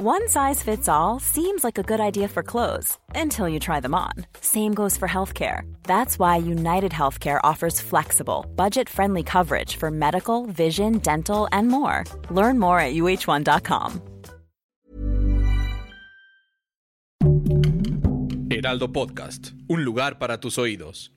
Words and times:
One 0.00 0.28
size 0.28 0.62
fits 0.62 0.88
all 0.88 1.18
seems 1.18 1.64
like 1.64 1.76
a 1.76 1.82
good 1.82 1.98
idea 1.98 2.28
for 2.28 2.44
clothes 2.44 2.96
until 3.16 3.48
you 3.48 3.58
try 3.58 3.80
them 3.80 3.96
on. 3.96 4.12
Same 4.40 4.72
goes 4.72 4.96
for 4.96 5.08
healthcare. 5.08 5.62
That's 5.82 6.20
why 6.20 6.36
United 6.36 6.92
Healthcare 6.92 7.40
offers 7.42 7.80
flexible, 7.80 8.46
budget 8.54 8.88
friendly 8.88 9.24
coverage 9.24 9.74
for 9.74 9.90
medical, 9.90 10.46
vision, 10.46 10.98
dental, 10.98 11.48
and 11.50 11.66
more. 11.66 12.04
Learn 12.30 12.60
more 12.60 12.78
at 12.78 12.94
uh1.com. 12.94 14.00
Heraldo 18.50 18.92
Podcast, 18.92 19.50
un 19.66 19.84
lugar 19.84 20.20
para 20.20 20.38
tus 20.38 20.58
oídos. 20.58 21.10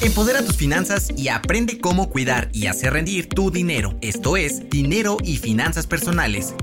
Empodera 0.00 0.42
tus 0.42 0.56
finanzas 0.56 1.10
y 1.14 1.28
aprende 1.28 1.78
cómo 1.78 2.08
cuidar 2.08 2.48
y 2.54 2.68
hacer 2.68 2.94
rendir 2.94 3.28
tu 3.28 3.50
dinero. 3.50 3.98
Esto 4.00 4.38
es 4.38 4.70
Dinero 4.70 5.18
y 5.22 5.36
Finanzas 5.36 5.86
Personales 5.86 6.54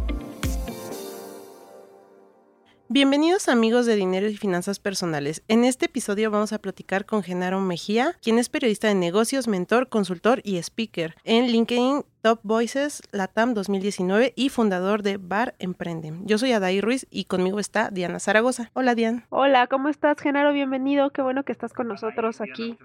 Bienvenidos 2.89 3.50
amigos 3.50 3.86
de 3.86 3.97
Dinero 3.97 4.29
y 4.29 4.37
Finanzas 4.37 4.79
Personales. 4.79 5.43
En 5.50 5.65
este 5.65 5.87
episodio 5.87 6.32
vamos 6.32 6.54
a 6.54 6.59
platicar 6.59 7.05
con 7.05 7.21
Genaro 7.21 7.60
Mejía, 7.60 8.15
quien 8.23 8.39
es 8.39 8.47
periodista 8.47 8.87
de 8.87 8.96
negocios, 8.96 9.50
mentor, 9.50 9.89
consultor 9.89 10.39
y 10.46 10.55
speaker 10.55 11.13
en 11.25 11.47
LinkedIn 11.47 12.05
Top 12.21 12.39
Voices 12.43 13.04
Latam 13.11 13.54
2019 13.54 14.32
y 14.37 14.47
fundador 14.47 15.04
de 15.04 15.18
Bar 15.18 15.55
Emprende. 15.60 16.13
Yo 16.23 16.37
soy 16.37 16.54
Adaí 16.54 16.79
Ruiz 16.79 17.07
y 17.11 17.25
conmigo 17.25 17.60
está 17.60 17.89
Diana 17.89 18.21
Zaragoza. 18.21 18.71
Hola 18.73 18.96
Diana. 18.96 19.25
Hola, 19.32 19.68
¿cómo 19.68 19.89
estás 19.89 20.18
Genaro? 20.19 20.54
Bienvenido, 20.54 21.10
qué 21.10 21.21
bueno 21.21 21.43
que 21.43 21.51
estás 21.51 21.74
con 21.74 21.89
nosotros 21.89 22.39
aquí. 22.39 22.77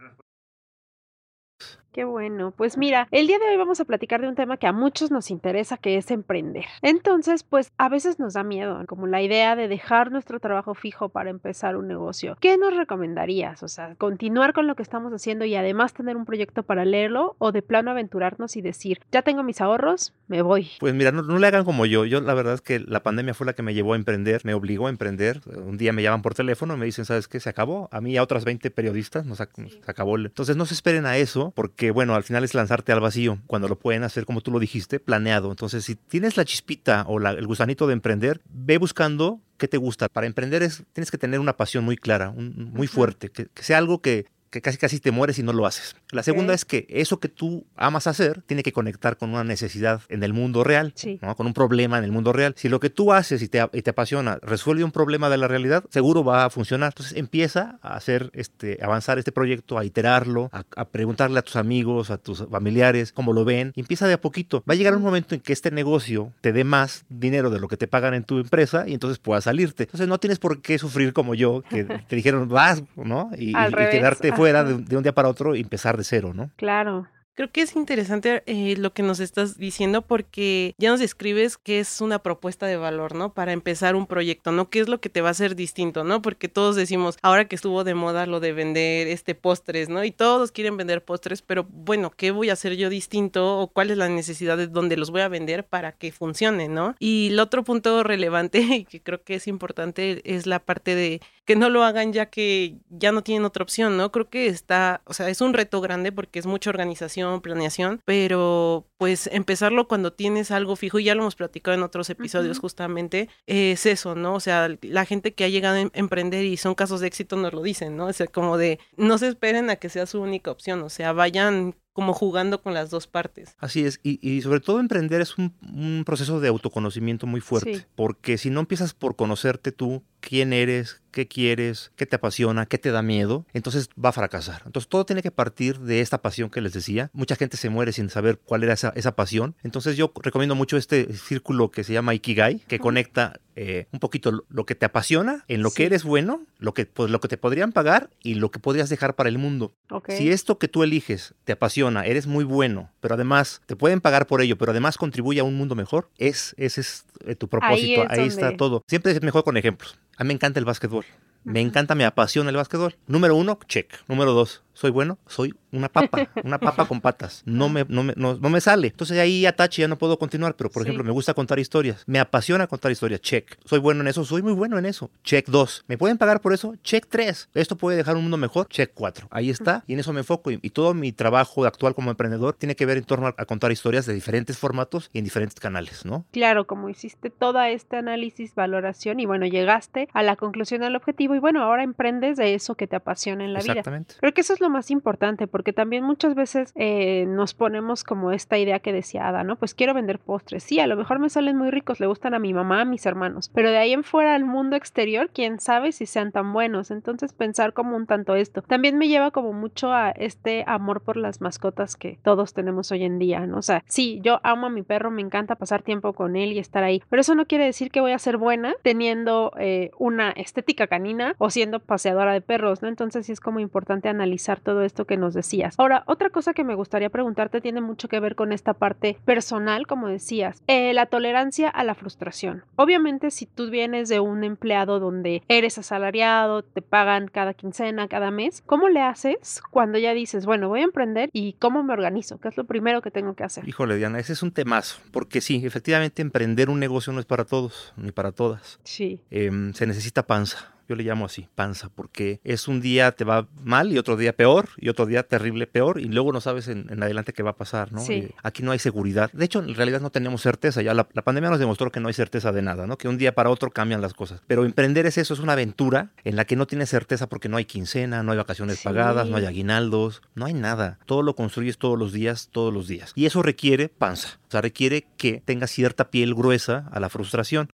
Qué 1.92 2.04
bueno. 2.04 2.54
Pues 2.56 2.78
mira, 2.78 3.06
el 3.10 3.26
día 3.26 3.38
de 3.38 3.50
hoy 3.50 3.56
vamos 3.58 3.78
a 3.80 3.84
platicar 3.84 4.22
de 4.22 4.28
un 4.28 4.34
tema 4.34 4.56
que 4.56 4.66
a 4.66 4.72
muchos 4.72 5.10
nos 5.10 5.30
interesa, 5.30 5.76
que 5.76 5.98
es 5.98 6.10
emprender. 6.10 6.64
Entonces, 6.80 7.42
pues 7.42 7.70
a 7.76 7.90
veces 7.90 8.18
nos 8.18 8.32
da 8.32 8.42
miedo, 8.42 8.82
como 8.86 9.06
la 9.06 9.20
idea 9.20 9.56
de 9.56 9.68
dejar 9.68 10.10
nuestro 10.10 10.40
trabajo 10.40 10.74
fijo 10.74 11.10
para 11.10 11.28
empezar 11.28 11.76
un 11.76 11.88
negocio. 11.88 12.38
¿Qué 12.40 12.56
nos 12.56 12.74
recomendarías? 12.74 13.62
O 13.62 13.68
sea, 13.68 13.94
continuar 13.96 14.54
con 14.54 14.66
lo 14.66 14.74
que 14.74 14.82
estamos 14.82 15.12
haciendo 15.12 15.44
y 15.44 15.54
además 15.54 15.92
tener 15.92 16.16
un 16.16 16.24
proyecto 16.24 16.62
paralelo 16.62 17.36
o 17.38 17.52
de 17.52 17.60
plano 17.60 17.90
aventurarnos 17.90 18.56
y 18.56 18.62
decir, 18.62 19.00
ya 19.12 19.20
tengo 19.20 19.42
mis 19.42 19.60
ahorros, 19.60 20.14
me 20.28 20.40
voy. 20.40 20.70
Pues 20.80 20.94
mira, 20.94 21.12
no, 21.12 21.38
le 21.38 21.46
hagan 21.46 21.66
como 21.66 21.84
yo. 21.84 22.06
Yo 22.06 22.22
la 22.22 22.32
verdad 22.32 22.54
es 22.54 22.62
que 22.62 22.78
la 22.78 23.02
pandemia 23.02 23.34
fue 23.34 23.46
la 23.46 23.52
que 23.52 23.62
me 23.62 23.74
llevó 23.74 23.92
a 23.92 23.96
emprender, 23.96 24.40
me 24.44 24.54
obligó 24.54 24.86
a 24.86 24.90
emprender. 24.90 25.42
Un 25.56 25.76
día 25.76 25.92
me 25.92 26.02
llaman 26.02 26.22
por 26.22 26.32
teléfono 26.32 26.74
y 26.74 26.78
me 26.78 26.86
dicen, 26.86 27.04
¿sabes 27.04 27.28
qué? 27.28 27.38
Se 27.38 27.50
acabó. 27.50 27.90
A 27.92 28.00
mí 28.00 28.12
y 28.12 28.16
a 28.16 28.22
otras 28.22 28.46
20 28.46 28.70
periodistas 28.70 29.26
nos, 29.26 29.42
acabó. 29.42 30.16
Entonces 30.16 30.56
no 30.56 30.64
se 30.64 30.74
esperen 30.74 31.04
a 31.04 31.18
eso 31.18 31.52
porque 31.54 31.81
que 31.82 31.90
bueno, 31.90 32.14
al 32.14 32.22
final 32.22 32.44
es 32.44 32.54
lanzarte 32.54 32.92
al 32.92 33.00
vacío, 33.00 33.40
cuando 33.48 33.66
lo 33.66 33.76
pueden 33.76 34.04
hacer, 34.04 34.24
como 34.24 34.40
tú 34.40 34.52
lo 34.52 34.60
dijiste, 34.60 35.00
planeado. 35.00 35.50
Entonces, 35.50 35.84
si 35.84 35.96
tienes 35.96 36.36
la 36.36 36.44
chispita 36.44 37.04
o 37.08 37.18
el 37.18 37.44
gusanito 37.44 37.88
de 37.88 37.92
emprender, 37.92 38.40
ve 38.48 38.78
buscando 38.78 39.40
qué 39.58 39.66
te 39.66 39.78
gusta. 39.78 40.08
Para 40.08 40.28
emprender 40.28 40.62
es, 40.62 40.84
tienes 40.92 41.10
que 41.10 41.18
tener 41.18 41.40
una 41.40 41.56
pasión 41.56 41.82
muy 41.84 41.96
clara, 41.96 42.30
muy 42.30 42.86
fuerte, 42.86 43.30
que, 43.30 43.48
sea 43.56 43.78
algo 43.78 44.00
que, 44.00 44.26
que 44.52 44.60
casi 44.60 44.76
casi 44.76 45.00
te 45.00 45.10
mueres 45.10 45.36
si 45.36 45.42
no 45.42 45.54
lo 45.54 45.66
haces. 45.66 45.96
La 46.10 46.22
segunda 46.22 46.52
es 46.52 46.66
que 46.66 46.86
eso 46.90 47.18
que 47.18 47.28
tú 47.28 47.64
amas 47.74 48.06
hacer 48.06 48.42
tiene 48.42 48.62
que 48.62 48.70
conectar 48.70 49.16
con 49.16 49.30
una 49.30 49.44
necesidad 49.44 50.02
en 50.10 50.22
el 50.22 50.34
mundo 50.34 50.62
real, 50.62 50.94
con 51.36 51.46
un 51.46 51.54
problema 51.54 51.96
en 51.96 52.04
el 52.04 52.12
mundo 52.12 52.34
real. 52.34 52.54
Si 52.56 52.68
lo 52.68 52.78
que 52.78 52.90
tú 52.90 53.14
haces 53.14 53.40
y 53.40 53.48
te, 53.48 53.66
y 53.72 53.80
te, 53.80 53.90
apasiona 53.90 54.38
resuelve 54.42 54.84
un 54.84 54.92
problema 54.92 55.30
de 55.30 55.38
la 55.38 55.48
realidad, 55.48 55.84
seguro 55.88 56.22
va 56.22 56.44
a 56.44 56.50
funcionar. 56.50 56.92
Entonces 56.92 57.16
empieza 57.16 57.78
a 57.80 57.96
hacer 57.96 58.30
este, 58.34 58.78
avanzar 58.82 59.18
este 59.18 59.32
proyecto, 59.32 59.78
a 59.78 59.86
iterarlo, 59.86 60.50
a, 60.52 60.84
preguntarle 60.84 61.38
a 61.38 61.42
tus 61.42 61.56
amigos, 61.56 62.10
a 62.10 62.18
tus 62.18 62.46
familiares 62.50 63.10
cómo 63.12 63.32
lo 63.32 63.46
ven. 63.46 63.72
Y 63.74 63.80
empieza 63.80 64.06
de 64.06 64.12
a 64.14 64.20
poquito. 64.20 64.62
Va 64.68 64.74
a 64.74 64.76
llegar 64.76 64.94
un 64.94 65.02
momento 65.02 65.34
en 65.34 65.40
que 65.40 65.54
este 65.54 65.70
negocio 65.70 66.30
te 66.42 66.52
dé 66.52 66.64
más 66.64 67.06
dinero 67.08 67.48
de 67.48 67.58
lo 67.58 67.68
que 67.68 67.78
te 67.78 67.88
pagan 67.88 68.12
en 68.12 68.24
tu 68.24 68.38
empresa 68.38 68.84
y 68.86 68.92
entonces 68.92 69.18
puedas 69.18 69.44
salirte. 69.44 69.84
Entonces 69.84 70.08
no 70.08 70.18
tienes 70.18 70.38
por 70.38 70.60
qué 70.60 70.78
sufrir 70.78 71.14
como 71.14 71.34
yo, 71.34 71.62
que 71.70 71.84
te 72.08 72.16
dijeron 72.16 72.50
vas, 72.50 72.82
¿no? 72.96 73.30
Y, 73.38 73.52
quedarte 73.52 74.32
fuera 74.42 74.64
de, 74.64 74.78
de, 74.78 74.96
un 74.96 75.02
día 75.02 75.14
para 75.14 75.28
otro 75.28 75.54
y 75.54 75.60
empezar 75.60 75.96
de 75.96 76.04
cero, 76.04 76.32
¿no? 76.34 76.50
Claro. 76.56 77.06
Creo 77.34 77.50
que 77.50 77.62
es 77.62 77.76
interesante 77.76 78.42
eh, 78.44 78.76
lo 78.76 78.92
que 78.92 79.02
nos 79.02 79.18
estás 79.18 79.56
diciendo 79.56 80.02
porque 80.02 80.74
ya 80.76 80.90
nos 80.90 81.00
describes 81.00 81.56
que 81.56 81.80
es 81.80 82.02
una 82.02 82.18
propuesta 82.18 82.66
de 82.66 82.76
valor, 82.76 83.14
¿no? 83.14 83.32
Para 83.32 83.52
empezar 83.52 83.96
un 83.96 84.06
proyecto, 84.06 84.52
¿no? 84.52 84.68
¿Qué 84.68 84.80
es 84.80 84.88
lo 84.88 85.00
que 85.00 85.08
te 85.08 85.22
va 85.22 85.28
a 85.28 85.30
hacer 85.30 85.56
distinto, 85.56 86.04
¿no? 86.04 86.20
Porque 86.20 86.48
todos 86.48 86.76
decimos, 86.76 87.16
ahora 87.22 87.46
que 87.46 87.56
estuvo 87.56 87.84
de 87.84 87.94
moda 87.94 88.26
lo 88.26 88.38
de 88.38 88.52
vender 88.52 89.08
este 89.08 89.34
postres, 89.34 89.88
¿no? 89.88 90.04
Y 90.04 90.10
todos 90.10 90.52
quieren 90.52 90.76
vender 90.76 91.02
postres, 91.02 91.40
pero 91.40 91.66
bueno, 91.70 92.10
¿qué 92.10 92.32
voy 92.32 92.50
a 92.50 92.52
hacer 92.52 92.76
yo 92.76 92.90
distinto 92.90 93.58
o 93.60 93.68
cuál 93.68 93.90
es 93.90 93.96
la 93.96 94.10
necesidad 94.10 94.58
de 94.58 94.66
dónde 94.66 94.98
los 94.98 95.10
voy 95.10 95.22
a 95.22 95.28
vender 95.28 95.64
para 95.64 95.92
que 95.92 96.12
funcione, 96.12 96.68
¿no? 96.68 96.96
Y 96.98 97.28
el 97.28 97.40
otro 97.40 97.64
punto 97.64 98.02
relevante 98.02 98.60
y 98.60 98.84
que 98.90 99.00
creo 99.00 99.22
que 99.22 99.36
es 99.36 99.48
importante 99.48 100.20
es 100.26 100.46
la 100.46 100.58
parte 100.58 100.94
de 100.94 101.22
que 101.44 101.56
no 101.56 101.68
lo 101.70 101.82
hagan 101.82 102.12
ya 102.12 102.26
que 102.26 102.78
ya 102.88 103.12
no 103.12 103.22
tienen 103.22 103.44
otra 103.44 103.62
opción, 103.62 103.96
¿no? 103.96 104.12
Creo 104.12 104.28
que 104.28 104.46
está, 104.46 105.02
o 105.04 105.14
sea, 105.14 105.28
es 105.28 105.40
un 105.40 105.54
reto 105.54 105.80
grande 105.80 106.12
porque 106.12 106.38
es 106.38 106.46
mucha 106.46 106.70
organización 106.70 107.40
planeación, 107.40 108.00
pero 108.04 108.86
pues 108.98 109.28
empezarlo 109.32 109.88
cuando 109.88 110.12
tienes 110.12 110.50
algo 110.50 110.76
fijo, 110.76 110.98
y 110.98 111.04
ya 111.04 111.14
lo 111.14 111.22
hemos 111.22 111.34
platicado 111.34 111.76
en 111.76 111.82
otros 111.82 112.08
episodios 112.10 112.60
justamente, 112.60 113.28
es 113.46 113.86
eso, 113.86 114.14
¿no? 114.14 114.34
O 114.34 114.40
sea, 114.40 114.68
la 114.82 115.04
gente 115.04 115.34
que 115.34 115.44
ha 115.44 115.48
llegado 115.48 115.76
a 115.76 115.90
emprender 115.94 116.44
y 116.44 116.56
son 116.56 116.74
casos 116.74 117.00
de 117.00 117.08
éxito 117.08 117.36
nos 117.36 117.52
lo 117.52 117.62
dicen, 117.62 117.96
¿no? 117.96 118.06
O 118.06 118.12
sea, 118.12 118.28
como 118.28 118.56
de, 118.56 118.78
no 118.96 119.18
se 119.18 119.28
esperen 119.28 119.70
a 119.70 119.76
que 119.76 119.88
sea 119.88 120.06
su 120.06 120.20
única 120.20 120.50
opción, 120.50 120.82
o 120.82 120.90
sea, 120.90 121.12
vayan 121.12 121.74
como 121.92 122.14
jugando 122.14 122.62
con 122.62 122.74
las 122.74 122.90
dos 122.90 123.06
partes. 123.06 123.54
Así 123.58 123.84
es, 123.84 124.00
y, 124.02 124.40
sobre 124.42 124.60
todo 124.60 124.80
emprender 124.80 125.20
es 125.20 125.36
un, 125.38 126.02
proceso 126.06 126.40
de 126.40 126.48
autoconocimiento 126.48 127.26
muy 127.26 127.40
fuerte, 127.40 127.86
porque 127.94 128.38
si 128.38 128.50
no 128.50 128.60
empiezas 128.60 128.94
por 128.94 129.16
conocerte 129.16 129.72
tú, 129.72 130.02
quién 130.20 130.52
eres, 130.52 131.02
qué 131.10 131.28
quieres, 131.28 131.92
qué 131.96 132.06
te 132.06 132.16
apasiona, 132.16 132.66
qué 132.66 132.78
te 132.78 132.90
da 132.90 133.02
miedo, 133.02 133.44
entonces 133.52 133.90
va 134.02 134.10
a 134.10 134.12
fracasar. 134.12 134.62
Entonces 134.64 134.88
todo 134.88 135.04
tiene 135.04 135.22
que 135.22 135.30
partir 135.30 135.80
de 135.80 136.00
esta 136.00 136.22
pasión 136.22 136.48
que 136.48 136.60
les 136.60 136.72
decía. 136.72 137.10
Mucha 137.12 137.36
gente 137.36 137.56
se 137.56 137.68
muere 137.68 137.92
sin 137.92 138.08
saber 138.08 138.38
cuál 138.38 138.62
era 138.62 138.72
esa, 138.74 139.16
pasión. 139.16 139.54
Entonces 139.62 139.96
yo 139.96 140.12
recomiendo 140.22 140.54
mucho 140.54 140.76
este 140.76 141.12
círculo 141.12 141.70
que 141.70 141.84
se 141.84 141.92
llama 141.92 142.14
Ikigai, 142.14 142.60
que 142.60 142.78
conecta 142.78 143.40
eh, 143.54 143.86
un 143.92 144.00
poquito 144.00 144.44
lo 144.48 144.66
que 144.66 144.74
te 144.74 144.86
apasiona, 144.86 145.44
en 145.48 145.62
lo 145.62 145.70
que 145.70 145.84
eres 145.84 146.04
bueno, 146.04 146.42
lo 146.58 146.72
que, 146.74 146.86
pues, 146.86 147.10
lo 147.10 147.20
que 147.20 147.28
te 147.28 147.36
podrían 147.36 147.72
pagar 147.72 148.10
y 148.22 148.34
lo 148.34 148.50
que 148.50 148.58
podrías 148.58 148.88
dejar 148.88 149.14
para 149.14 149.28
el 149.28 149.38
mundo. 149.38 149.72
Si 150.08 150.30
esto 150.30 150.58
que 150.58 150.68
tú 150.68 150.82
eliges 150.82 151.34
te 151.44 151.52
apasiona, 151.52 152.06
eres 152.06 152.26
muy 152.26 152.44
bueno, 152.44 152.90
pero 153.00 153.14
además 153.14 153.60
te 153.66 153.76
pueden 153.76 154.00
pagar 154.00 154.26
por 154.26 154.40
ello, 154.40 154.56
pero 154.56 154.70
además 154.70 154.96
contribuye 154.96 155.40
a 155.40 155.44
un 155.44 155.54
mundo 155.54 155.74
mejor, 155.74 156.08
es, 156.18 156.54
ese 156.56 156.80
es 156.80 157.04
eh, 157.26 157.34
tu 157.34 157.48
propósito. 157.48 158.04
Ahí, 158.08 158.26
está 158.26 158.56
todo. 158.56 158.84
Siempre 158.88 159.12
es 159.12 159.22
mejor 159.22 159.44
con 159.44 159.56
ejemplos. 159.56 159.98
A 160.16 160.24
mí 160.24 160.28
me 160.28 160.34
encanta 160.34 160.58
el 160.58 160.64
básquetbol. 160.64 161.04
Me 161.44 161.60
encanta, 161.60 161.94
me 161.94 162.04
apasiona 162.04 162.50
el 162.50 162.56
básquetbol. 162.56 162.96
Número 163.06 163.34
uno, 163.36 163.58
check. 163.66 163.92
Número 164.08 164.32
dos, 164.32 164.62
soy 164.74 164.90
bueno, 164.90 165.18
soy 165.26 165.54
una 165.70 165.88
papa, 165.88 166.28
una 166.44 166.58
papa 166.58 166.86
con 166.86 167.00
patas. 167.00 167.42
No 167.46 167.68
me, 167.68 167.84
no 167.88 168.02
me, 168.02 168.14
no, 168.16 168.36
me 168.36 168.60
sale. 168.60 168.88
Entonces 168.88 169.18
ahí 169.18 169.44
atache, 169.46 169.82
ya 169.82 169.88
no 169.88 169.98
puedo 169.98 170.18
continuar. 170.18 170.54
Pero 170.56 170.70
por 170.70 170.82
ejemplo, 170.82 171.04
me 171.04 171.10
gusta 171.10 171.34
contar 171.34 171.58
historias. 171.58 172.04
Me 172.06 172.18
apasiona 172.18 172.66
contar 172.66 172.92
historias. 172.92 173.20
Check. 173.20 173.58
Soy 173.64 173.78
bueno 173.78 174.00
en 174.02 174.08
eso, 174.08 174.24
soy 174.24 174.42
muy 174.42 174.52
bueno 174.52 174.78
en 174.78 174.86
eso. 174.86 175.10
Check 175.24 175.48
dos. 175.48 175.84
¿Me 175.88 175.98
pueden 175.98 176.18
pagar 176.18 176.40
por 176.40 176.52
eso? 176.52 176.74
Check 176.82 177.06
tres. 177.08 177.48
Esto 177.54 177.76
puede 177.76 177.96
dejar 177.96 178.16
un 178.16 178.22
mundo 178.22 178.36
mejor. 178.36 178.68
Check 178.68 178.92
cuatro. 178.94 179.28
Ahí 179.30 179.50
está. 179.50 179.84
Y 179.86 179.94
en 179.94 180.00
eso 180.00 180.12
me 180.12 180.20
enfoco. 180.20 180.50
Y, 180.50 180.72
todo 180.72 180.94
mi 180.94 181.12
trabajo 181.12 181.66
actual 181.66 181.94
como 181.94 182.10
emprendedor 182.10 182.54
tiene 182.54 182.74
que 182.74 182.86
ver 182.86 182.96
en 182.96 183.04
torno 183.04 183.26
a, 183.26 183.34
a, 183.36 183.44
contar 183.44 183.72
historias 183.72 184.06
de 184.06 184.14
diferentes 184.14 184.56
formatos 184.56 185.10
y 185.12 185.18
en 185.18 185.24
diferentes 185.24 185.60
canales, 185.60 186.06
¿no? 186.06 186.24
Claro, 186.30 186.66
como 186.66 186.88
hiciste 186.88 187.28
toda 187.28 187.68
este 187.68 187.96
análisis, 187.96 188.54
valoración 188.54 189.20
y 189.20 189.26
bueno, 189.26 189.44
llegaste 189.44 190.08
a 190.14 190.22
la 190.22 190.36
conclusión 190.36 190.82
al 190.82 190.96
objetivo 190.96 191.31
y 191.34 191.38
bueno, 191.38 191.62
ahora 191.62 191.82
emprendes 191.82 192.36
de 192.36 192.54
eso 192.54 192.74
que 192.74 192.86
te 192.86 192.96
apasiona 192.96 193.44
en 193.44 193.52
la 193.52 193.60
vida. 193.60 193.72
Exactamente. 193.72 194.14
Creo 194.18 194.32
que 194.32 194.40
eso 194.40 194.52
es 194.52 194.60
lo 194.60 194.70
más 194.70 194.90
importante, 194.90 195.46
porque 195.46 195.72
también 195.72 196.04
muchas 196.04 196.34
veces 196.34 196.72
eh, 196.74 197.26
nos 197.28 197.54
ponemos 197.54 198.04
como 198.04 198.32
esta 198.32 198.58
idea 198.58 198.80
que 198.80 198.92
decía 198.92 199.28
Ada, 199.28 199.44
¿no? 199.44 199.56
Pues 199.56 199.74
quiero 199.74 199.94
vender 199.94 200.18
postres. 200.18 200.62
Sí, 200.62 200.80
a 200.80 200.86
lo 200.86 200.96
mejor 200.96 201.18
me 201.18 201.28
salen 201.28 201.56
muy 201.56 201.70
ricos, 201.70 202.00
le 202.00 202.06
gustan 202.06 202.34
a 202.34 202.38
mi 202.38 202.52
mamá, 202.52 202.82
a 202.82 202.84
mis 202.84 203.06
hermanos, 203.06 203.50
pero 203.54 203.70
de 203.70 203.78
ahí 203.78 203.92
en 203.92 204.04
fuera 204.04 204.34
al 204.34 204.44
mundo 204.44 204.76
exterior, 204.76 205.30
quién 205.32 205.60
sabe 205.60 205.92
si 205.92 206.06
sean 206.06 206.32
tan 206.32 206.52
buenos. 206.52 206.90
Entonces 206.90 207.32
pensar 207.32 207.72
como 207.72 207.96
un 207.96 208.06
tanto 208.06 208.34
esto. 208.34 208.62
También 208.62 208.98
me 208.98 209.08
lleva 209.08 209.30
como 209.30 209.52
mucho 209.52 209.92
a 209.92 210.10
este 210.10 210.64
amor 210.66 211.02
por 211.02 211.16
las 211.16 211.40
mascotas 211.40 211.96
que 211.96 212.18
todos 212.22 212.54
tenemos 212.54 212.90
hoy 212.92 213.04
en 213.04 213.18
día, 213.18 213.46
¿no? 213.46 213.58
O 213.58 213.62
sea, 213.62 213.84
sí, 213.86 214.20
yo 214.22 214.40
amo 214.42 214.66
a 214.66 214.70
mi 214.70 214.82
perro, 214.82 215.10
me 215.10 215.22
encanta 215.22 215.56
pasar 215.56 215.82
tiempo 215.82 216.12
con 216.12 216.36
él 216.36 216.52
y 216.52 216.58
estar 216.58 216.82
ahí, 216.82 217.02
pero 217.08 217.20
eso 217.20 217.34
no 217.34 217.46
quiere 217.46 217.64
decir 217.64 217.90
que 217.90 218.00
voy 218.00 218.12
a 218.12 218.18
ser 218.18 218.36
buena 218.36 218.74
teniendo 218.82 219.52
eh, 219.58 219.90
una 219.98 220.30
estética 220.30 220.86
canina 220.86 221.21
o 221.38 221.50
siendo 221.50 221.80
paseadora 221.80 222.32
de 222.32 222.40
perros, 222.40 222.82
¿no? 222.82 222.88
Entonces 222.88 223.26
sí 223.26 223.32
es 223.32 223.40
como 223.40 223.60
importante 223.60 224.08
analizar 224.08 224.60
todo 224.60 224.82
esto 224.82 225.06
que 225.06 225.16
nos 225.16 225.34
decías. 225.34 225.74
Ahora, 225.78 226.04
otra 226.06 226.30
cosa 226.30 226.54
que 226.54 226.64
me 226.64 226.74
gustaría 226.74 227.10
preguntarte 227.10 227.60
tiene 227.60 227.80
mucho 227.80 228.08
que 228.08 228.20
ver 228.20 228.34
con 228.34 228.52
esta 228.52 228.74
parte 228.74 229.18
personal, 229.24 229.86
como 229.86 230.08
decías, 230.08 230.62
eh, 230.66 230.92
la 230.94 231.06
tolerancia 231.06 231.68
a 231.68 231.84
la 231.84 231.94
frustración. 231.94 232.64
Obviamente, 232.76 233.30
si 233.30 233.46
tú 233.46 233.70
vienes 233.70 234.08
de 234.08 234.20
un 234.20 234.44
empleado 234.44 235.00
donde 235.00 235.42
eres 235.48 235.78
asalariado, 235.78 236.62
te 236.62 236.82
pagan 236.82 237.28
cada 237.28 237.54
quincena, 237.54 238.08
cada 238.08 238.30
mes, 238.30 238.62
¿cómo 238.66 238.88
le 238.88 239.00
haces 239.00 239.62
cuando 239.70 239.98
ya 239.98 240.14
dices, 240.14 240.46
bueno, 240.46 240.68
voy 240.68 240.80
a 240.80 240.84
emprender 240.84 241.30
y 241.32 241.54
cómo 241.54 241.82
me 241.82 241.92
organizo? 241.92 242.38
¿Qué 242.38 242.48
es 242.48 242.56
lo 242.56 242.64
primero 242.64 243.02
que 243.02 243.10
tengo 243.10 243.34
que 243.34 243.44
hacer? 243.44 243.68
Híjole, 243.68 243.96
Diana, 243.96 244.18
ese 244.18 244.32
es 244.32 244.42
un 244.42 244.52
temazo, 244.52 244.98
porque 245.10 245.40
sí, 245.40 245.62
efectivamente 245.64 246.22
emprender 246.22 246.70
un 246.70 246.80
negocio 246.80 247.12
no 247.12 247.20
es 247.20 247.26
para 247.26 247.44
todos, 247.44 247.92
ni 247.96 248.12
para 248.12 248.32
todas. 248.32 248.80
Sí. 248.84 249.20
Em, 249.30 249.72
se 249.74 249.86
necesita 249.86 250.26
panza 250.26 250.71
yo 250.88 250.96
le 250.96 251.04
llamo 251.04 251.26
así, 251.26 251.48
panza, 251.54 251.88
porque 251.88 252.40
es 252.44 252.68
un 252.68 252.80
día 252.80 253.12
te 253.12 253.24
va 253.24 253.46
mal 253.62 253.92
y 253.92 253.98
otro 253.98 254.16
día 254.16 254.32
peor 254.34 254.68
y 254.76 254.88
otro 254.88 255.06
día 255.06 255.22
terrible 255.22 255.66
peor 255.66 256.00
y 256.00 256.04
luego 256.04 256.32
no 256.32 256.40
sabes 256.40 256.68
en, 256.68 257.02
adelante 257.02 257.32
qué 257.32 257.42
va 257.42 257.50
a 257.50 257.56
pasar, 257.56 257.92
¿no? 257.92 258.00
Sí. 258.00 258.14
Eh, 258.14 258.34
aquí 258.42 258.62
no 258.62 258.72
hay 258.72 258.78
seguridad. 258.78 259.30
De 259.32 259.44
hecho, 259.44 259.60
en 259.60 259.74
realidad 259.74 260.00
no 260.00 260.10
tenemos 260.10 260.42
certeza. 260.42 260.82
Ya 260.82 260.94
la, 260.94 261.04
pandemia 261.04 261.50
nos 261.50 261.58
demostró 261.58 261.90
que 261.90 262.00
no 262.00 262.08
hay 262.08 262.14
certeza 262.14 262.52
de 262.52 262.62
nada, 262.62 262.86
¿no? 262.86 262.98
Que 262.98 263.08
un 263.08 263.18
día 263.18 263.34
para 263.34 263.50
otro 263.50 263.70
cambian 263.70 264.00
las 264.00 264.14
cosas. 264.14 264.42
Pero 264.46 264.64
emprender 264.64 265.06
es 265.06 265.18
eso, 265.18 265.34
es 265.34 265.40
una 265.40 265.52
aventura 265.52 266.10
en 266.24 266.36
la 266.36 266.44
que 266.44 266.56
no 266.56 266.66
tienes 266.66 266.88
certeza 266.88 267.28
porque 267.28 267.48
no 267.48 267.56
hay 267.56 267.64
quincena, 267.64 268.22
no 268.22 268.32
hay 268.32 268.38
vacaciones 268.38 268.82
pagadas, 268.82 269.28
no 269.28 269.36
hay 269.36 269.46
aguinaldos, 269.46 270.22
no 270.34 270.46
hay 270.46 270.54
nada. 270.54 270.98
Todo 271.06 271.22
lo 271.22 271.34
construyes 271.34 271.78
todos 271.78 271.98
los 271.98 272.12
días, 272.12 272.48
todos 272.52 272.72
los 272.72 272.88
días. 272.88 273.12
Y 273.14 273.26
eso 273.26 273.42
requiere 273.42 273.88
panza. 273.88 274.38
O 274.48 274.50
sea, 274.50 274.60
requiere 274.60 275.06
que 275.16 275.42
tengas 275.44 275.70
cierta 275.70 276.10
piel 276.10 276.34
gruesa 276.34 276.88
a 276.92 277.00
la 277.00 277.08
frustración. 277.08 277.68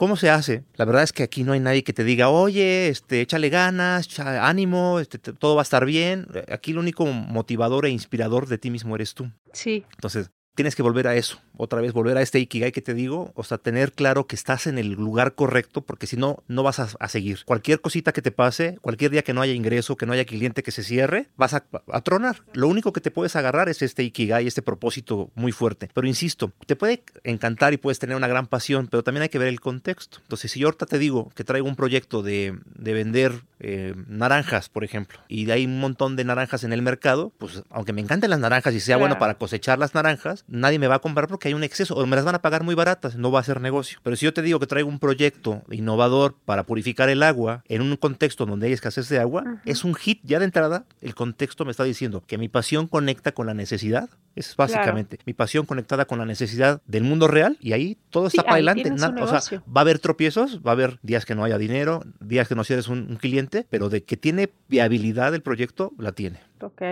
¿Cómo 0.00 0.16
se 0.16 0.30
hace? 0.30 0.64
La 0.76 0.86
verdad 0.86 1.02
es 1.02 1.12
que 1.12 1.22
aquí 1.22 1.44
no 1.44 1.52
hay 1.52 1.60
nadie 1.60 1.84
que 1.84 1.92
te 1.92 2.04
diga, 2.04 2.30
oye, 2.30 2.88
este, 2.88 3.20
échale 3.20 3.50
ganas, 3.50 4.18
ánimo, 4.18 4.98
este, 4.98 5.18
todo 5.18 5.56
va 5.56 5.60
a 5.60 5.62
estar 5.62 5.84
bien. 5.84 6.26
Aquí 6.50 6.70
el 6.70 6.78
único 6.78 7.04
motivador 7.04 7.84
e 7.84 7.90
inspirador 7.90 8.48
de 8.48 8.56
ti 8.56 8.70
mismo 8.70 8.94
eres 8.94 9.12
tú. 9.12 9.30
Sí. 9.52 9.84
Entonces, 9.92 10.30
tienes 10.60 10.76
que 10.76 10.82
volver 10.82 11.08
a 11.08 11.16
eso, 11.16 11.40
otra 11.56 11.80
vez 11.80 11.94
volver 11.94 12.18
a 12.18 12.20
este 12.20 12.38
Ikigai 12.38 12.70
que 12.70 12.82
te 12.82 12.92
digo, 12.92 13.32
o 13.34 13.44
sea, 13.44 13.56
tener 13.56 13.92
claro 13.92 14.26
que 14.26 14.36
estás 14.36 14.66
en 14.66 14.76
el 14.76 14.90
lugar 14.90 15.34
correcto, 15.34 15.80
porque 15.80 16.06
si 16.06 16.18
no, 16.18 16.42
no 16.48 16.62
vas 16.62 16.80
a, 16.80 17.08
seguir. 17.08 17.46
Cualquier 17.46 17.80
cosita 17.80 18.12
que 18.12 18.20
te 18.20 18.30
pase, 18.30 18.76
cualquier 18.82 19.10
día 19.10 19.22
que 19.22 19.32
no 19.32 19.40
haya 19.40 19.54
ingreso, 19.54 19.96
que 19.96 20.04
no 20.04 20.12
haya 20.12 20.26
cliente 20.26 20.62
que 20.62 20.70
se 20.70 20.82
cierre, 20.82 21.28
vas 21.38 21.54
a, 21.54 21.64
a 21.90 22.02
tronar. 22.02 22.42
Lo 22.52 22.68
único 22.68 22.92
que 22.92 23.00
te 23.00 23.10
puedes 23.10 23.36
agarrar 23.36 23.70
es 23.70 23.80
este 23.80 24.02
Ikigai, 24.02 24.46
este 24.46 24.60
propósito 24.60 25.30
muy 25.34 25.50
fuerte. 25.50 25.88
Pero 25.94 26.06
insisto, 26.06 26.52
te 26.66 26.76
puede 26.76 27.04
encantar 27.24 27.72
y 27.72 27.78
puedes 27.78 27.98
tener 27.98 28.16
una 28.16 28.28
gran 28.28 28.46
pasión, 28.46 28.88
pero 28.88 29.02
también 29.02 29.22
hay 29.22 29.30
que 29.30 29.38
ver 29.38 29.48
el 29.48 29.60
contexto. 29.60 30.18
Entonces, 30.20 30.52
si 30.52 30.60
yo 30.60 30.66
ahorita 30.66 30.84
te 30.84 30.98
digo 30.98 31.30
que 31.34 31.42
traigo 31.42 31.66
un 31.66 31.74
proyecto 31.74 32.22
de, 32.22 32.58
de 32.74 32.92
vender 32.92 33.32
eh, 33.60 33.94
naranjas, 34.08 34.68
por 34.68 34.84
ejemplo, 34.84 35.20
y 35.26 35.50
hay 35.50 35.64
un 35.64 35.80
montón 35.80 36.16
de 36.16 36.24
naranjas 36.24 36.64
en 36.64 36.72
el 36.74 36.82
mercado, 36.82 37.32
pues 37.38 37.62
aunque 37.70 37.92
me 37.92 38.00
encanten 38.00 38.30
las 38.30 38.40
naranjas 38.40 38.74
y 38.74 38.80
sea 38.80 38.96
bueno 38.96 39.18
para 39.18 39.34
cosechar 39.34 39.78
las 39.78 39.94
naranjas, 39.94 40.44
nadie 40.50 40.78
me 40.78 40.88
va 40.88 40.96
a 40.96 40.98
comprar 40.98 41.28
porque 41.28 41.48
hay 41.48 41.54
un 41.54 41.64
exceso 41.64 41.94
o 41.94 42.04
me 42.06 42.16
las 42.16 42.24
van 42.24 42.34
a 42.34 42.42
pagar 42.42 42.64
muy 42.64 42.74
baratas, 42.74 43.16
no 43.16 43.30
va 43.30 43.40
a 43.40 43.44
ser 43.44 43.60
negocio. 43.60 43.98
Pero 44.02 44.16
si 44.16 44.26
yo 44.26 44.34
te 44.34 44.42
digo 44.42 44.58
que 44.58 44.66
traigo 44.66 44.88
un 44.88 44.98
proyecto 44.98 45.62
innovador 45.70 46.34
para 46.44 46.64
purificar 46.64 47.08
el 47.08 47.22
agua 47.22 47.62
en 47.68 47.82
un 47.82 47.96
contexto 47.96 48.44
donde 48.46 48.66
hay 48.66 48.72
escasez 48.72 49.08
de 49.08 49.18
agua, 49.18 49.62
es 49.64 49.84
un 49.84 49.94
hit 49.94 50.20
ya 50.24 50.38
de 50.38 50.44
entrada. 50.44 50.84
El 51.00 51.14
contexto 51.14 51.64
me 51.64 51.70
está 51.70 51.84
diciendo 51.84 52.22
que 52.26 52.38
mi 52.38 52.48
pasión 52.48 52.88
conecta 52.88 53.32
con 53.32 53.46
la 53.46 53.54
necesidad. 53.54 54.10
Es 54.34 54.56
básicamente 54.56 55.18
mi 55.24 55.32
pasión 55.32 55.66
conectada 55.66 56.04
con 56.04 56.18
la 56.18 56.26
necesidad 56.26 56.82
del 56.86 57.04
mundo 57.04 57.28
real 57.28 57.56
y 57.60 57.72
ahí 57.72 57.96
todo 58.10 58.26
está 58.26 58.42
para 58.42 58.54
adelante. 58.54 58.92
o 58.92 59.26
sea, 59.26 59.62
va 59.66 59.80
a 59.80 59.82
haber 59.82 59.98
tropiezos, 59.98 60.60
va 60.66 60.70
a 60.70 60.74
haber 60.74 60.98
días 61.02 61.24
que 61.24 61.34
no 61.34 61.44
haya 61.44 61.58
dinero, 61.58 62.02
días 62.20 62.48
que 62.48 62.54
no 62.54 62.64
seas 62.64 62.88
un, 62.88 63.06
un 63.10 63.16
cliente, 63.16 63.66
pero 63.70 63.88
de 63.88 64.02
que 64.02 64.16
tiene 64.16 64.50
viabilidad 64.68 65.34
el 65.34 65.42
proyecto, 65.42 65.92
la 65.98 66.12
tiene. 66.12 66.40
Ok. 66.60 66.82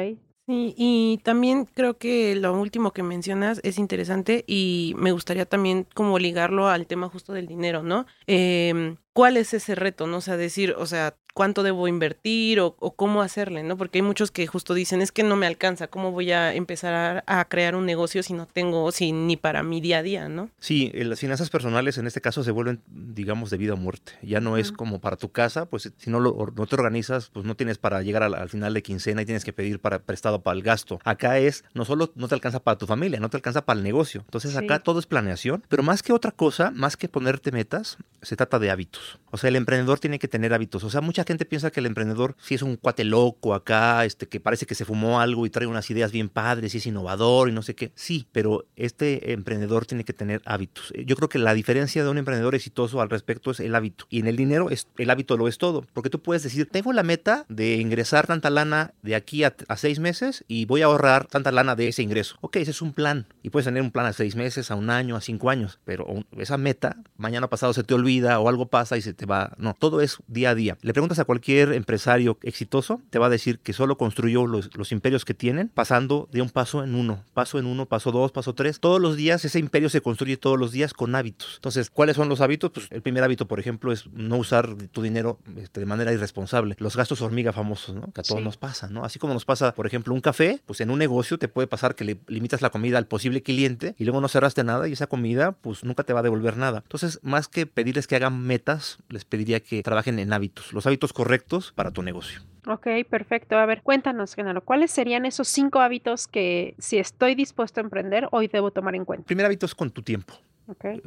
Sí, 0.49 0.75
y 0.79 1.19
también 1.25 1.67
creo 1.67 1.99
que 1.99 2.35
lo 2.35 2.59
último 2.59 2.95
que 2.95 3.03
mencionas 3.03 3.61
es 3.65 3.79
interesante 3.79 4.45
y 4.47 4.95
me 4.97 5.13
gustaría 5.13 5.45
también 5.45 5.87
como 5.95 6.19
ligarlo 6.19 6.69
al 6.69 6.87
tema 6.87 7.11
justo 7.11 7.35
del 7.35 7.47
dinero, 7.47 7.83
¿no? 7.83 8.07
Eh, 8.27 8.97
¿Cuál 9.13 9.37
es 9.37 9.53
ese 9.53 9.75
reto? 9.75 10.07
¿No? 10.07 10.17
O 10.17 10.21
sea, 10.23 10.39
decir, 10.39 10.75
o 10.79 10.87
sea, 10.87 11.19
cuánto 11.39 11.63
debo 11.63 11.87
invertir 11.87 12.59
o, 12.59 12.75
cómo 12.75 13.23
hacerle, 13.23 13.63
¿no? 13.63 13.77
Porque 13.77 13.99
hay 13.99 14.03
muchos 14.03 14.33
que 14.33 14.49
justo 14.49 14.75
dicen, 14.75 15.01
es 15.01 15.13
que 15.13 15.23
no 15.23 15.37
me 15.37 15.47
alcanza, 15.47 15.87
¿cómo 15.87 16.11
voy 16.11 16.33
a 16.33 16.53
empezar 16.53 17.23
a, 17.25 17.45
crear 17.45 17.77
un 17.77 17.87
negocio 17.87 18.25
si 18.25 18.33
no 18.33 18.47
tengo, 18.47 18.91
si 18.91 19.13
ni 19.13 19.37
para 19.37 19.63
mi 19.63 19.81
día 19.81 19.99
a 19.99 20.03
día, 20.03 20.29
¿no? 20.29 20.51
Sí, 20.59 20.91
las 20.93 21.21
finanzas 21.21 21.49
personales 21.49 21.97
en 21.97 22.09
este 22.09 22.21
caso 22.21 22.43
se 22.43 22.51
vuelven, 22.51 22.83
digamos, 22.89 23.51
de 23.51 23.57
vida 23.57 23.75
o 23.75 23.77
muerte. 23.77 24.15
Ya 24.21 24.41
no 24.41 24.57
es 24.57 24.73
como 24.73 25.01
para 25.01 25.15
tu 25.15 25.31
casa, 25.31 25.67
pues 25.67 25.93
si 25.97 26.11
no, 26.11 26.19
lo, 26.19 26.53
no 26.57 26.67
te 26.67 26.75
organizas, 26.75 27.31
pues 27.33 27.47
no 27.47 27.55
tienes 27.55 27.79
para 27.79 28.03
llegar 28.03 28.25
al, 28.25 28.49
final 28.49 28.75
de 28.75 28.83
quincena 28.83 29.23
y 29.23 29.25
tienes 29.25 29.45
que 29.45 29.53
pedir 29.53 29.79
para 29.79 30.01
prestado 30.01 30.43
para 30.43 30.57
el 30.57 30.65
gasto. 30.65 30.99
Acá 31.05 31.39
es, 31.39 31.63
no 31.73 31.85
solo 31.85 32.11
no 32.17 32.27
te 32.27 32.35
alcanza 32.35 32.59
para 32.59 32.79
tu 32.79 32.89
familia, 32.89 33.21
no 33.21 33.31
te 33.31 33.37
alcanza 33.37 33.65
para 33.65 33.79
el 33.79 33.85
negocio. 33.85 34.23
Entonces 34.25 34.57
acá 34.57 34.81
todo 34.81 34.99
es 34.99 35.07
planeación, 35.07 35.65
pero 35.69 35.85
más 35.85 36.03
que 36.03 36.13
otra 36.13 36.33
cosa, 36.33 36.73
más 36.73 36.97
que 36.97 37.09
ponerte 37.09 37.53
metas, 37.53 37.97
se 38.23 38.35
trata 38.35 38.59
de 38.59 38.73
hábitos. 38.73 39.21
O 39.31 39.37
sea, 39.37 39.49
el 39.49 39.57
emprendedor 39.57 40.01
tiene 40.01 40.19
que 40.19 40.27
tener 40.27 40.53
hábitos. 40.53 40.83
O 40.83 40.91
sea, 40.91 41.01
mucha 41.01 41.28
gente 41.29 41.45
piensa 41.45 41.71
que 41.71 41.81
el 41.81 41.87
emprendedor 41.87 42.35
sí 42.41 42.55
es 42.55 42.63
un 42.63 42.77
cuate 42.77 43.05
loco 43.05 43.55
acá, 43.55 44.05
este, 44.05 44.27
que 44.27 44.41
parece 44.41 44.67
que 44.67 44.75
se 44.75 44.85
fumó 44.85 45.21
algo 45.21 45.47
y 45.47 45.51
trae 45.51 45.67
unas 45.67 45.89
ideas 45.91 46.11
bien 46.11 46.29
padres 46.29 46.75
y 46.75 46.79
es 46.79 46.87
innovador 46.87 47.49
y 47.49 47.53
no 47.53 47.63
sé 47.63 47.75
qué. 47.75 47.93
Sí, 47.95 48.27
pero 48.33 48.67
este 48.77 49.33
emprendedor 49.33 49.87
tiene 49.87 50.05
que 50.05 50.13
tener 50.13 50.43
hábitos. 50.45 50.93
Yo 51.07 51.17
creo 51.17 51.29
que 51.29 51.39
la 51.39 51.55
diferencia 51.55 52.03
de 52.03 52.11
un 52.11 52.19
emprendedor 52.19 52.55
exitoso 52.55 53.01
al 53.01 53.11
respecto 53.11 53.51
es 53.51 53.61
el 53.61 53.75
hábito. 53.75 54.07
Y 54.09 54.21
en 54.21 54.27
el 54.27 54.37
dinero 54.37 54.71
es, 54.71 54.89
el 54.97 55.11
hábito 55.11 55.37
lo 55.37 55.49
es 55.49 55.59
todo. 55.59 55.85
Porque 55.93 56.11
tú 56.11 56.21
puedes 56.21 56.43
decir, 56.43 56.69
tengo 56.71 56.93
la 56.93 57.03
meta 57.03 57.45
de 57.49 57.77
ingresar 57.77 58.27
tanta 58.27 58.51
lana 58.51 58.95
de 59.03 59.15
aquí 59.15 59.45
a, 59.45 59.55
a 59.69 59.77
seis 59.77 60.01
meses 60.01 60.45
y 60.49 60.65
voy 60.65 60.83
a 60.83 60.87
ahorrar 60.87 61.27
tanta 61.27 61.53
lana 61.53 61.77
de 61.77 61.89
ese 61.89 62.03
ingreso. 62.03 62.37
Ok, 62.41 62.57
ese 62.57 62.71
es 62.71 62.83
un 62.83 62.93
plan. 62.93 63.27
Y 63.43 63.51
puedes 63.51 63.67
tener 63.67 63.83
un 63.83 63.91
plan 63.91 64.07
a 64.07 64.13
seis 64.13 64.35
meses, 64.35 64.71
a 64.71 64.75
un 64.75 64.91
año, 64.91 65.17
a 65.17 65.21
cinco 65.21 65.51
años. 65.51 65.79
Pero 65.85 66.07
esa 66.37 66.57
meta, 66.57 66.97
mañana 67.17 67.49
pasado 67.49 67.73
se 67.73 67.85
te 67.85 67.95
olvida 67.95 68.41
o 68.41 68.49
algo 68.49 68.67
pasa 68.67 68.97
y 68.97 69.03
se 69.03 69.15
te 69.15 69.27
va. 69.27 69.53
No, 69.59 69.75
todo 69.75 70.01
es 70.01 70.19
día 70.27 70.51
a 70.51 70.55
día. 70.55 70.79
Le 70.83 70.93
preguntas 70.93 71.18
a 71.19 71.25
cualquier 71.25 71.73
empresario 71.73 72.39
exitoso, 72.43 73.01
te 73.11 73.19
va 73.19 73.27
a 73.27 73.31
decir 73.31 73.59
que 73.59 73.73
solo 73.73 73.99
construyó 73.99 74.47
los, 74.47 74.77
los 74.77 74.93
imperios 74.93 75.25
que 75.25 75.35
tienen 75.35 75.69
pasando 75.69 76.29
de 76.33 76.43
un 76.43 76.51
paso 76.51 76.85
en 76.85 76.95
uno, 76.95 77.25
paso 77.35 77.59
en 77.59 77.67
uno, 77.67 77.87
paso 77.87 78.13
dos, 78.13 78.33
paso 78.33 78.55
tres. 78.55 78.81
Todos 78.81 79.01
los 79.01 79.17
días 79.17 79.45
ese 79.45 79.59
imperio 79.59 79.89
se 79.89 80.01
construye 80.01 80.37
todos 80.37 80.59
los 80.59 80.73
días 80.73 80.93
con 80.95 81.15
hábitos. 81.15 81.55
Entonces, 81.57 81.91
¿cuáles 81.91 82.17
son 82.17 82.29
los 82.29 82.41
hábitos? 82.41 82.71
Pues 82.71 82.89
el 82.91 83.03
primer 83.03 83.25
hábito, 83.25 83.47
por 83.47 83.61
ejemplo, 83.61 83.93
es 83.93 84.07
no 84.13 84.37
usar 84.37 84.75
tu 84.93 85.03
dinero 85.03 85.39
este, 85.57 85.81
de 85.81 85.87
manera 85.87 86.13
irresponsable. 86.13 86.77
Los 86.79 86.97
gastos 86.97 87.23
hormiga 87.23 87.53
famosos, 87.53 87.95
¿no? 87.95 88.13
Que 88.13 88.21
a 88.21 88.25
todos 88.25 88.43
nos 88.43 88.57
pasa, 88.57 88.89
¿no? 88.89 89.05
Así 89.05 89.19
como 89.19 89.35
nos 89.35 89.45
pasa, 89.45 89.75
por 89.75 89.87
ejemplo, 89.87 90.15
un 90.15 90.21
café, 90.21 90.61
pues 90.67 90.81
en 90.81 90.91
un 90.91 90.99
negocio 90.99 91.39
te 91.39 91.49
puede 91.49 91.67
pasar 91.67 91.95
que 91.95 92.05
le 92.05 92.19
limitas 92.27 92.63
la 92.63 92.71
comida 92.71 92.99
al 92.99 93.07
posible 93.07 93.43
cliente 93.43 93.95
y 93.99 94.05
luego 94.05 94.21
no 94.21 94.29
cerraste 94.29 94.65
nada 94.65 94.89
y 94.89 94.93
esa 94.93 95.07
comida 95.07 95.53
pues 95.53 95.85
nunca 95.85 96.05
te 96.05 96.13
va 96.13 96.21
a 96.21 96.23
devolver 96.23 96.57
nada. 96.57 96.81
Entonces, 96.85 97.21
más 97.23 97.49
que 97.49 97.67
pedirles 97.67 98.07
que 98.07 98.17
hagan 98.17 98.41
metas, 98.41 98.99
les 99.09 99.25
pediría 99.25 99.61
que 99.61 99.83
trabajen 99.83 100.19
en 100.19 100.33
hábitos, 100.33 100.73
los 100.73 100.87
hábitos 100.87 100.98
correctos 101.13 101.73
para 101.73 101.91
tu 101.91 102.03
negocio. 102.03 102.41
Ok, 102.67 102.87
perfecto. 103.09 103.57
A 103.57 103.65
ver, 103.65 103.83
cuéntanos, 103.83 104.35
Genaro, 104.35 104.63
¿cuáles 104.63 104.91
serían 104.91 105.25
esos 105.25 105.49
cinco 105.49 105.81
hábitos 105.81 106.27
que 106.27 106.75
si 106.79 106.99
estoy 106.99 107.35
dispuesto 107.35 107.81
a 107.81 107.85
emprender, 107.85 108.29
hoy 108.31 108.49
debo 108.49 108.71
tomar 108.71 108.95
en 108.95 109.05
cuenta? 109.05 109.23
El 109.23 109.27
primer 109.27 109.47
hábito 109.47 109.65
es 109.65 109.75
con 109.75 109.91
tu 109.91 110.03
tiempo. 110.03 110.35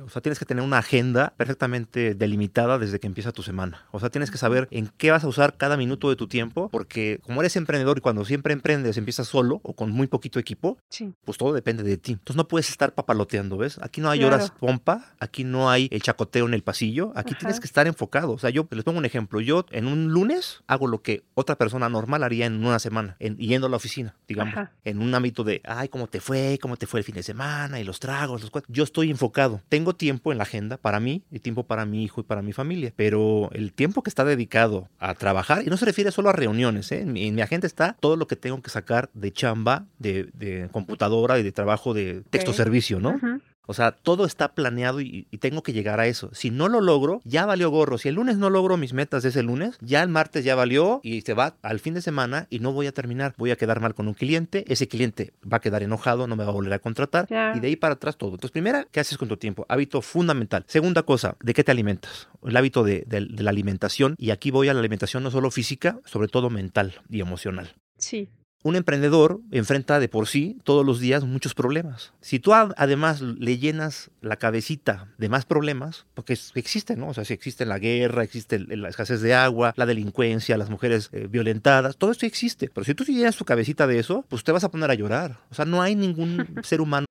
O 0.03 0.09
sea, 0.09 0.21
tienes 0.21 0.39
que 0.39 0.45
tener 0.45 0.63
una 0.63 0.79
agenda 0.79 1.33
perfectamente 1.37 2.15
delimitada 2.15 2.79
desde 2.79 2.99
que 2.99 3.07
empieza 3.07 3.31
tu 3.31 3.43
semana. 3.43 3.85
O 3.91 3.99
sea, 3.99 4.09
tienes 4.09 4.31
que 4.31 4.37
saber 4.37 4.67
en 4.71 4.87
qué 4.97 5.11
vas 5.11 5.23
a 5.23 5.27
usar 5.27 5.57
cada 5.57 5.77
minuto 5.77 6.09
de 6.09 6.15
tu 6.15 6.27
tiempo, 6.27 6.69
porque 6.69 7.19
como 7.23 7.41
eres 7.41 7.55
emprendedor 7.55 7.97
y 7.97 8.01
cuando 8.01 8.25
siempre 8.25 8.53
emprendes 8.53 8.97
empiezas 8.97 9.27
solo 9.27 9.59
o 9.63 9.73
con 9.73 9.91
muy 9.91 10.07
poquito 10.07 10.39
equipo, 10.39 10.77
pues 11.25 11.37
todo 11.37 11.53
depende 11.53 11.83
de 11.83 11.97
ti. 11.97 12.13
Entonces 12.13 12.35
no 12.35 12.47
puedes 12.47 12.69
estar 12.69 12.93
papaloteando, 12.93 13.57
¿ves? 13.57 13.79
Aquí 13.81 14.01
no 14.01 14.09
hay 14.09 14.23
horas 14.23 14.51
pompa, 14.51 15.13
aquí 15.19 15.43
no 15.43 15.69
hay 15.69 15.87
el 15.91 16.01
chacoteo 16.01 16.47
en 16.47 16.53
el 16.53 16.63
pasillo, 16.63 17.11
aquí 17.15 17.35
tienes 17.35 17.59
que 17.59 17.67
estar 17.67 17.87
enfocado. 17.87 18.31
O 18.31 18.39
sea, 18.39 18.49
yo 18.49 18.67
les 18.71 18.83
pongo 18.83 18.97
un 18.97 19.05
ejemplo. 19.05 19.41
Yo 19.41 19.65
en 19.71 19.87
un 19.87 20.11
lunes 20.11 20.63
hago 20.67 20.87
lo 20.87 21.01
que 21.01 21.23
otra 21.33 21.55
persona 21.55 21.89
normal 21.89 22.23
haría 22.23 22.45
en 22.45 22.65
una 22.65 22.79
semana, 22.79 23.15
en, 23.19 23.37
yendo 23.37 23.67
a 23.67 23.69
la 23.69 23.77
oficina, 23.77 24.15
digamos, 24.27 24.55
en 24.83 25.01
un 25.01 25.13
ámbito 25.13 25.43
de, 25.43 25.61
ay, 25.65 25.89
¿cómo 25.89 26.07
te 26.07 26.19
fue? 26.19 26.57
¿Cómo 26.61 26.77
te 26.77 26.87
fue 26.87 26.99
el 26.99 27.03
fin 27.03 27.15
de 27.15 27.23
semana? 27.23 27.79
Y 27.79 27.83
los 27.83 27.99
tragos, 27.99 28.41
los 28.41 28.51
Yo 28.67 28.83
estoy 28.83 29.09
enfocado 29.11 29.50
tengo 29.69 29.95
tiempo 29.95 30.31
en 30.31 30.37
la 30.37 30.43
agenda 30.43 30.77
para 30.77 30.99
mí 30.99 31.23
y 31.31 31.39
tiempo 31.39 31.63
para 31.63 31.85
mi 31.85 32.03
hijo 32.03 32.21
y 32.21 32.23
para 32.23 32.41
mi 32.41 32.53
familia, 32.53 32.93
pero 32.95 33.49
el 33.53 33.73
tiempo 33.73 34.03
que 34.03 34.09
está 34.09 34.23
dedicado 34.23 34.87
a 34.99 35.13
trabajar, 35.15 35.63
y 35.65 35.69
no 35.69 35.77
se 35.77 35.85
refiere 35.85 36.11
solo 36.11 36.29
a 36.29 36.33
reuniones, 36.33 36.91
¿eh? 36.91 37.01
en, 37.01 37.13
mi, 37.13 37.41
agenda 37.41 37.67
está 37.67 37.95
todo 37.99 38.15
lo 38.15 38.27
que 38.27 38.35
tengo 38.35 38.61
que 38.61 38.69
sacar 38.69 39.09
de 39.13 39.31
chamba, 39.31 39.85
de, 39.99 40.69
computadora 40.71 41.39
y 41.39 41.43
de 41.43 41.51
trabajo 41.51 41.93
de 41.93 42.23
texto 42.29 42.53
servicio, 42.53 42.99
¿no? 42.99 43.19
O 43.65 43.73
sea, 43.73 43.91
todo 43.91 44.25
está 44.25 44.53
planeado 44.53 45.01
y, 45.01 45.27
tengo 45.39 45.63
que 45.63 45.73
llegar 45.73 45.99
a 45.99 46.07
eso. 46.07 46.29
Si 46.33 46.51
no 46.51 46.67
lo 46.67 46.81
logro, 46.81 47.21
ya 47.23 47.45
valió 47.45 47.69
gorro. 47.69 47.97
Si 47.97 48.09
el 48.09 48.15
lunes 48.15 48.37
no 48.37 48.49
logro 48.49 48.77
mis 48.77 48.93
metas 48.93 49.23
de 49.23 49.29
ese 49.29 49.43
lunes, 49.43 49.77
ya 49.81 50.03
el 50.03 50.09
martes 50.09 50.43
ya 50.43 50.55
valió 50.55 50.99
y 51.03 51.21
se 51.21 51.33
va 51.33 51.55
al 51.61 51.79
fin 51.79 51.93
de 51.93 52.01
semana 52.01 52.47
y 52.49 52.59
no 52.59 52.73
voy 52.73 52.87
a 52.87 52.91
terminar. 52.91 53.33
Voy 53.37 53.51
a 53.51 53.55
quedar 53.55 53.79
mal 53.79 53.95
con 53.95 54.07
un 54.07 54.13
cliente, 54.13 54.65
ese 54.67 54.87
cliente 54.87 55.33
va 55.51 55.57
a 55.57 55.61
quedar 55.61 55.83
enojado, 55.83 56.27
no 56.27 56.35
me 56.35 56.43
va 56.43 56.51
a 56.51 56.53
volver 56.53 56.73
a 56.73 56.79
contratar 56.79 57.27
y 57.55 57.59
de 57.59 57.67
ahí 57.67 57.75
para 57.75 57.95
atrás 57.95 58.17
todo. 58.17 58.31
Entonces, 58.31 58.51
primera, 58.51 58.87
¿qué 58.91 58.99
haces 58.99 59.17
con 59.17 59.27
tu 59.27 59.37
tiempo? 59.37 59.65
Hábito 59.69 60.01
fundamental. 60.01 60.63
Segunda 60.67 61.03
cosa, 61.03 61.35
¿de 61.41 61.53
qué 61.53 61.63
te 61.63 61.71
alimentas? 61.71 62.27
El 62.43 62.57
hábito 62.57 62.83
de, 62.83 63.03
de 63.07 63.21
la 63.21 63.49
alimentación 63.49 64.15
y 64.17 64.31
aquí 64.31 64.51
voy 64.51 64.69
a 64.69 64.73
la 64.73 64.79
alimentación 64.79 65.23
no 65.23 65.31
solo 65.31 65.49
física, 65.49 65.99
sobre 66.05 66.27
todo 66.27 66.49
mental 66.49 67.01
y 67.09 67.21
emocional. 67.21 67.73
Sí 67.97 68.29
un 68.63 68.75
emprendedor 68.75 69.41
enfrenta 69.51 69.99
de 69.99 70.07
por 70.07 70.27
sí 70.27 70.57
todos 70.63 70.85
los 70.85 70.99
días 70.99 71.23
muchos 71.23 71.53
problemas. 71.53 72.13
Si 72.21 72.39
tú 72.39 72.53
además 72.53 73.21
le 73.21 73.57
llenas 73.57 74.11
la 74.21 74.35
cabecita 74.35 75.07
de 75.17 75.29
más 75.29 75.45
problemas, 75.45 76.05
porque 76.13 76.37
existen, 76.55 76.99
¿no? 76.99 77.09
O 77.09 77.13
sea, 77.13 77.25
si 77.25 77.33
existe 77.33 77.65
la 77.65 77.79
guerra, 77.79 78.23
existe 78.23 78.59
la 78.59 78.89
escasez 78.89 79.21
de 79.21 79.33
agua, 79.33 79.73
la 79.77 79.85
delincuencia, 79.85 80.57
las 80.57 80.69
mujeres 80.69 81.09
eh, 81.11 81.27
violentadas, 81.29 81.97
todo 81.97 82.11
esto 82.11 82.25
existe. 82.25 82.69
Pero 82.73 82.85
si 82.85 82.93
tú 82.93 83.03
llenas 83.03 83.35
tu 83.35 83.45
cabecita 83.45 83.87
de 83.87 83.99
eso, 83.99 84.25
pues 84.29 84.43
te 84.43 84.51
vas 84.51 84.63
a 84.63 84.69
poner 84.69 84.91
a 84.91 84.95
llorar. 84.95 85.37
O 85.49 85.55
sea, 85.55 85.65
no 85.65 85.81
hay 85.81 85.95
ningún 85.95 86.47
ser 86.63 86.81
humano. 86.81 87.05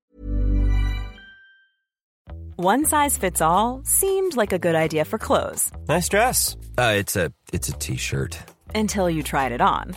One 2.56 2.84
size 2.84 3.16
fits 3.16 3.40
all 3.40 3.80
seemed 3.84 4.36
like 4.36 4.52
a 4.52 4.58
good 4.58 4.74
idea 4.74 5.06
for 5.06 5.18
clothes. 5.18 5.72
Nice 5.88 6.10
dress. 6.10 6.58
Uh, 6.76 6.92
it's 6.94 7.16
a 7.16 7.32
it's 7.54 7.70
a 7.70 7.72
t-shirt. 7.72 8.36
Until 8.74 9.08
you 9.08 9.22
tried 9.22 9.52
it 9.52 9.62
on. 9.62 9.96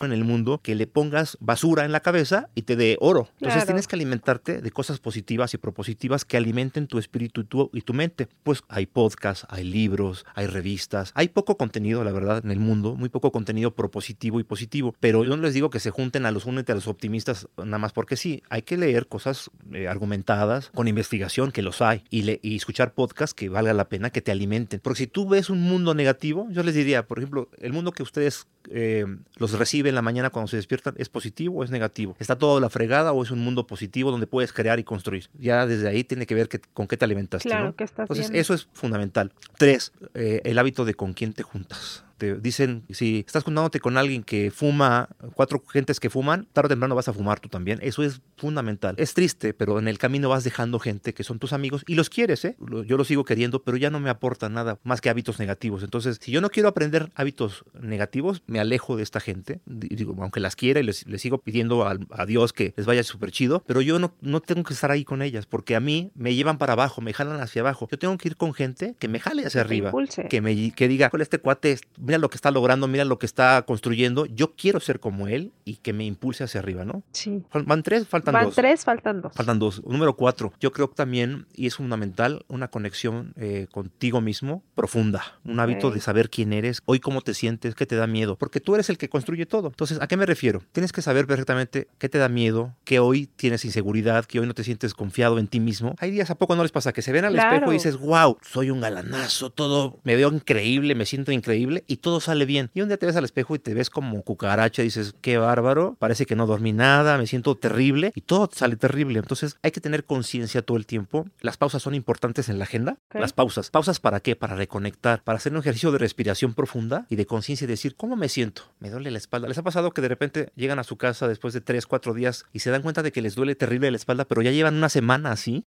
En 0.00 0.12
el 0.12 0.24
mundo 0.24 0.60
que 0.62 0.74
le 0.74 0.86
pongas 0.86 1.38
basura 1.40 1.84
en 1.84 1.92
la 1.92 2.00
cabeza 2.00 2.48
y 2.54 2.62
te 2.62 2.76
dé 2.76 2.96
oro. 3.00 3.28
Entonces 3.40 3.64
tienes 3.64 3.86
que 3.86 3.96
alimentarte 3.96 4.60
de 4.60 4.70
cosas 4.70 4.98
positivas 4.98 5.54
y 5.54 5.58
propositivas 5.58 6.24
que 6.24 6.36
alimenten 6.36 6.86
tu 6.86 6.98
espíritu 6.98 7.42
y 7.42 7.44
tu, 7.44 7.70
y 7.72 7.80
tu 7.82 7.94
mente. 7.94 8.28
Pues 8.42 8.62
hay 8.68 8.86
podcasts, 8.86 9.46
hay 9.48 9.64
libros, 9.64 10.26
hay 10.34 10.46
revistas, 10.46 11.12
hay 11.14 11.28
poco 11.28 11.56
contenido, 11.56 12.04
la 12.04 12.12
verdad, 12.12 12.42
en 12.44 12.50
el 12.50 12.60
mundo, 12.60 12.94
muy 12.94 13.08
poco 13.08 13.32
contenido 13.32 13.74
propositivo 13.74 14.40
y 14.40 14.44
positivo. 14.44 14.94
Pero 15.00 15.24
yo 15.24 15.36
no 15.36 15.42
les 15.42 15.54
digo 15.54 15.70
que 15.70 15.80
se 15.80 15.90
junten 15.90 16.26
a 16.26 16.30
los 16.30 16.44
únicos 16.44 16.56
a 16.56 16.74
los 16.74 16.88
optimistas 16.88 17.48
nada 17.56 17.78
más 17.78 17.92
porque 17.92 18.16
sí. 18.16 18.42
Hay 18.48 18.62
que 18.62 18.76
leer 18.76 19.08
cosas 19.08 19.50
eh, 19.72 19.88
argumentadas, 19.88 20.70
con 20.74 20.88
investigación, 20.88 21.52
que 21.52 21.62
los 21.62 21.82
hay, 21.82 22.04
y, 22.10 22.22
le, 22.22 22.40
y 22.42 22.56
escuchar 22.56 22.94
podcasts 22.94 23.34
que 23.34 23.48
valga 23.48 23.72
la 23.72 23.88
pena, 23.88 24.10
que 24.10 24.22
te 24.22 24.32
alimenten. 24.32 24.80
Porque 24.80 24.98
si 24.98 25.06
tú 25.06 25.28
ves 25.28 25.50
un 25.50 25.60
mundo 25.60 25.94
negativo, 25.94 26.46
yo 26.50 26.62
les 26.62 26.74
diría, 26.74 27.06
por 27.06 27.18
ejemplo, 27.18 27.48
el 27.58 27.72
mundo 27.72 27.92
que 27.92 28.02
ustedes 28.02 28.46
eh, 28.70 29.06
los 29.36 29.52
en 29.88 29.94
la 29.94 30.02
mañana 30.02 30.30
cuando 30.30 30.48
se 30.48 30.56
despiertan, 30.56 30.94
¿es 30.96 31.08
positivo 31.08 31.60
o 31.60 31.64
es 31.64 31.70
negativo? 31.70 32.16
¿Está 32.18 32.36
todo 32.36 32.60
la 32.60 32.70
fregada 32.70 33.12
o 33.12 33.22
es 33.22 33.30
un 33.30 33.40
mundo 33.40 33.66
positivo 33.66 34.10
donde 34.10 34.26
puedes 34.26 34.52
crear 34.52 34.78
y 34.78 34.84
construir? 34.84 35.28
Ya 35.38 35.66
desde 35.66 35.88
ahí 35.88 36.04
tiene 36.04 36.26
que 36.26 36.34
ver 36.34 36.48
con 36.72 36.86
qué 36.86 36.96
te 36.96 37.04
alimentas. 37.04 37.42
Claro, 37.42 37.74
que 37.74 37.84
estás 37.84 38.08
Entonces, 38.10 38.30
eso 38.32 38.54
es 38.54 38.68
fundamental. 38.72 39.32
Tres, 39.58 39.92
eh, 40.14 40.40
el 40.44 40.58
hábito 40.58 40.84
de 40.84 40.94
con 40.94 41.12
quién 41.12 41.32
te 41.32 41.42
juntas 41.42 42.05
te 42.16 42.34
dicen, 42.34 42.84
si 42.90 43.24
estás 43.26 43.44
juntándote 43.44 43.80
con 43.80 43.96
alguien 43.96 44.22
que 44.22 44.50
fuma, 44.50 45.08
cuatro 45.34 45.62
gentes 45.66 46.00
que 46.00 46.10
fuman, 46.10 46.46
tarde 46.52 46.66
o 46.66 46.70
temprano 46.70 46.94
vas 46.94 47.08
a 47.08 47.12
fumar 47.12 47.40
tú 47.40 47.48
también. 47.48 47.78
Eso 47.82 48.02
es 48.02 48.20
fundamental. 48.36 48.94
Es 48.98 49.14
triste, 49.14 49.54
pero 49.54 49.78
en 49.78 49.88
el 49.88 49.98
camino 49.98 50.28
vas 50.28 50.44
dejando 50.44 50.78
gente 50.78 51.14
que 51.14 51.24
son 51.24 51.38
tus 51.38 51.52
amigos 51.52 51.82
y 51.86 51.94
los 51.94 52.10
quieres, 52.10 52.44
¿eh? 52.44 52.56
Yo 52.86 52.96
los 52.96 53.08
sigo 53.08 53.24
queriendo, 53.24 53.62
pero 53.62 53.76
ya 53.76 53.90
no 53.90 54.00
me 54.00 54.10
aporta 54.10 54.48
nada 54.48 54.78
más 54.82 55.00
que 55.00 55.10
hábitos 55.10 55.38
negativos. 55.38 55.82
Entonces, 55.82 56.18
si 56.20 56.32
yo 56.32 56.40
no 56.40 56.50
quiero 56.50 56.68
aprender 56.68 57.10
hábitos 57.14 57.64
negativos, 57.80 58.42
me 58.46 58.60
alejo 58.60 58.96
de 58.96 59.02
esta 59.02 59.20
gente, 59.20 59.60
digo, 59.66 60.14
aunque 60.20 60.40
las 60.40 60.56
quiera 60.56 60.80
y 60.80 60.82
les, 60.82 61.04
sigo 61.16 61.38
pidiendo 61.38 61.86
a, 61.86 62.26
Dios 62.26 62.52
que 62.52 62.74
les 62.76 62.86
vaya 62.86 63.02
súper 63.04 63.30
chido, 63.30 63.62
pero 63.66 63.80
yo 63.80 63.98
no, 63.98 64.14
no 64.20 64.40
tengo 64.40 64.64
que 64.64 64.74
estar 64.74 64.90
ahí 64.90 65.04
con 65.04 65.22
ellas 65.22 65.46
porque 65.46 65.76
a 65.76 65.80
mí 65.80 66.10
me 66.14 66.34
llevan 66.34 66.58
para 66.58 66.72
abajo, 66.72 67.00
me 67.00 67.12
jalan 67.12 67.40
hacia 67.40 67.62
abajo. 67.62 67.88
Yo 67.90 67.98
tengo 67.98 68.16
que 68.18 68.28
ir 68.28 68.36
con 68.36 68.52
gente 68.52 68.96
que 68.98 69.08
me 69.08 69.20
jale 69.20 69.46
hacia 69.46 69.60
arriba, 69.60 69.92
que 70.28 70.40
me 70.40 70.72
que 70.72 70.88
diga, 70.88 71.10
con 71.10 71.20
este 71.20 71.38
cuate 71.38 71.78
mira 72.06 72.18
lo 72.18 72.30
que 72.30 72.36
está 72.36 72.50
logrando, 72.50 72.88
mira 72.88 73.04
lo 73.04 73.18
que 73.18 73.26
está 73.26 73.62
construyendo, 73.62 74.26
yo 74.26 74.54
quiero 74.54 74.80
ser 74.80 75.00
como 75.00 75.28
él 75.28 75.52
y 75.64 75.76
que 75.76 75.92
me 75.92 76.04
impulse 76.04 76.44
hacia 76.44 76.60
arriba, 76.60 76.84
¿no? 76.84 77.02
Sí. 77.12 77.42
Van 77.52 77.82
tres, 77.82 78.06
faltan 78.06 78.34
dos. 78.34 78.44
Van 78.44 78.52
tres, 78.52 78.84
faltan 78.84 79.20
dos. 79.20 79.32
Faltan 79.34 79.58
dos. 79.58 79.84
Número 79.84 80.16
cuatro, 80.16 80.52
yo 80.60 80.72
creo 80.72 80.88
que 80.88 80.94
también, 80.94 81.46
y 81.54 81.66
es 81.66 81.76
fundamental, 81.76 82.44
una 82.48 82.68
conexión 82.68 83.34
eh, 83.36 83.66
contigo 83.70 84.20
mismo 84.20 84.62
profunda, 84.74 85.38
un 85.44 85.60
hábito 85.60 85.90
de 85.90 86.00
saber 86.00 86.30
quién 86.30 86.52
eres, 86.52 86.82
hoy 86.84 87.00
cómo 87.00 87.20
te 87.20 87.34
sientes, 87.34 87.74
qué 87.74 87.86
te 87.86 87.96
da 87.96 88.06
miedo, 88.06 88.36
porque 88.36 88.60
tú 88.60 88.74
eres 88.74 88.88
el 88.90 88.98
que 88.98 89.08
construye 89.08 89.46
todo. 89.46 89.68
Entonces, 89.68 89.98
¿a 90.00 90.06
qué 90.06 90.16
me 90.16 90.26
refiero? 90.26 90.62
Tienes 90.72 90.92
que 90.92 91.02
saber 91.02 91.26
perfectamente 91.26 91.88
qué 91.98 92.08
te 92.08 92.18
da 92.18 92.28
miedo, 92.28 92.74
que 92.84 93.00
hoy 93.00 93.26
tienes 93.26 93.64
inseguridad, 93.64 94.24
que 94.24 94.40
hoy 94.40 94.46
no 94.46 94.54
te 94.54 94.64
sientes 94.64 94.94
confiado 94.94 95.38
en 95.38 95.48
ti 95.48 95.60
mismo. 95.60 95.94
Hay 95.98 96.10
días 96.10 96.30
a 96.30 96.36
poco 96.36 96.56
no 96.56 96.62
les 96.62 96.72
pasa 96.72 96.92
que 96.92 97.02
se 97.02 97.12
ven 97.12 97.24
al 97.24 97.36
espejo 97.36 97.70
y 97.70 97.74
dices, 97.74 97.96
wow, 97.96 98.38
soy 98.42 98.70
un 98.70 98.80
galanazo, 98.80 99.50
todo, 99.50 99.98
me 100.04 100.16
veo 100.16 100.32
increíble, 100.32 100.94
me 100.94 101.06
siento 101.06 101.32
increíble 101.32 101.84
y 101.86 101.95
todo 101.96 102.20
sale 102.20 102.44
bien. 102.44 102.70
Y 102.74 102.82
un 102.82 102.88
día 102.88 102.96
te 102.96 103.06
ves 103.06 103.16
al 103.16 103.24
espejo 103.24 103.54
y 103.54 103.58
te 103.58 103.74
ves 103.74 103.90
como 103.90 104.22
cucaracha, 104.22 104.82
y 104.82 104.86
dices, 104.86 105.14
qué 105.20 105.38
bárbaro, 105.38 105.96
parece 105.98 106.26
que 106.26 106.36
no 106.36 106.46
dormí 106.46 106.72
nada, 106.72 107.18
me 107.18 107.26
siento 107.26 107.56
terrible 107.56 108.12
y 108.14 108.20
todo 108.22 108.48
sale 108.52 108.76
terrible. 108.76 109.18
Entonces 109.18 109.56
hay 109.62 109.70
que 109.70 109.80
tener 109.80 110.04
conciencia 110.04 110.62
todo 110.62 110.76
el 110.76 110.86
tiempo. 110.86 111.26
Las 111.40 111.56
pausas 111.56 111.82
son 111.82 111.94
importantes 111.94 112.48
en 112.48 112.58
la 112.58 112.64
agenda. 112.64 112.98
Las 113.12 113.32
pausas. 113.32 113.70
¿Pausas 113.70 114.00
para 114.00 114.20
qué? 114.20 114.36
Para 114.36 114.56
reconectar, 114.56 115.22
para 115.22 115.38
hacer 115.38 115.52
un 115.52 115.58
ejercicio 115.58 115.92
de 115.92 115.98
respiración 115.98 116.54
profunda 116.54 117.06
y 117.08 117.16
de 117.16 117.26
conciencia 117.26 117.64
y 117.64 117.68
decir, 117.68 117.96
¿cómo 117.96 118.16
me 118.16 118.28
siento? 118.28 118.62
Me 118.78 118.90
duele 118.90 119.10
la 119.10 119.18
espalda. 119.18 119.48
¿Les 119.48 119.58
ha 119.58 119.62
pasado 119.62 119.92
que 119.92 120.02
de 120.02 120.08
repente 120.08 120.50
llegan 120.56 120.78
a 120.78 120.84
su 120.84 120.96
casa 120.96 121.28
después 121.28 121.54
de 121.54 121.60
tres, 121.60 121.86
cuatro 121.86 122.14
días 122.14 122.44
y 122.52 122.60
se 122.60 122.70
dan 122.70 122.82
cuenta 122.82 123.02
de 123.02 123.12
que 123.12 123.22
les 123.22 123.34
duele 123.34 123.54
terrible 123.54 123.90
la 123.90 123.96
espalda, 123.96 124.24
pero 124.24 124.42
ya 124.42 124.50
llevan 124.50 124.76
una 124.76 124.88
semana 124.88 125.32
así? 125.32 125.64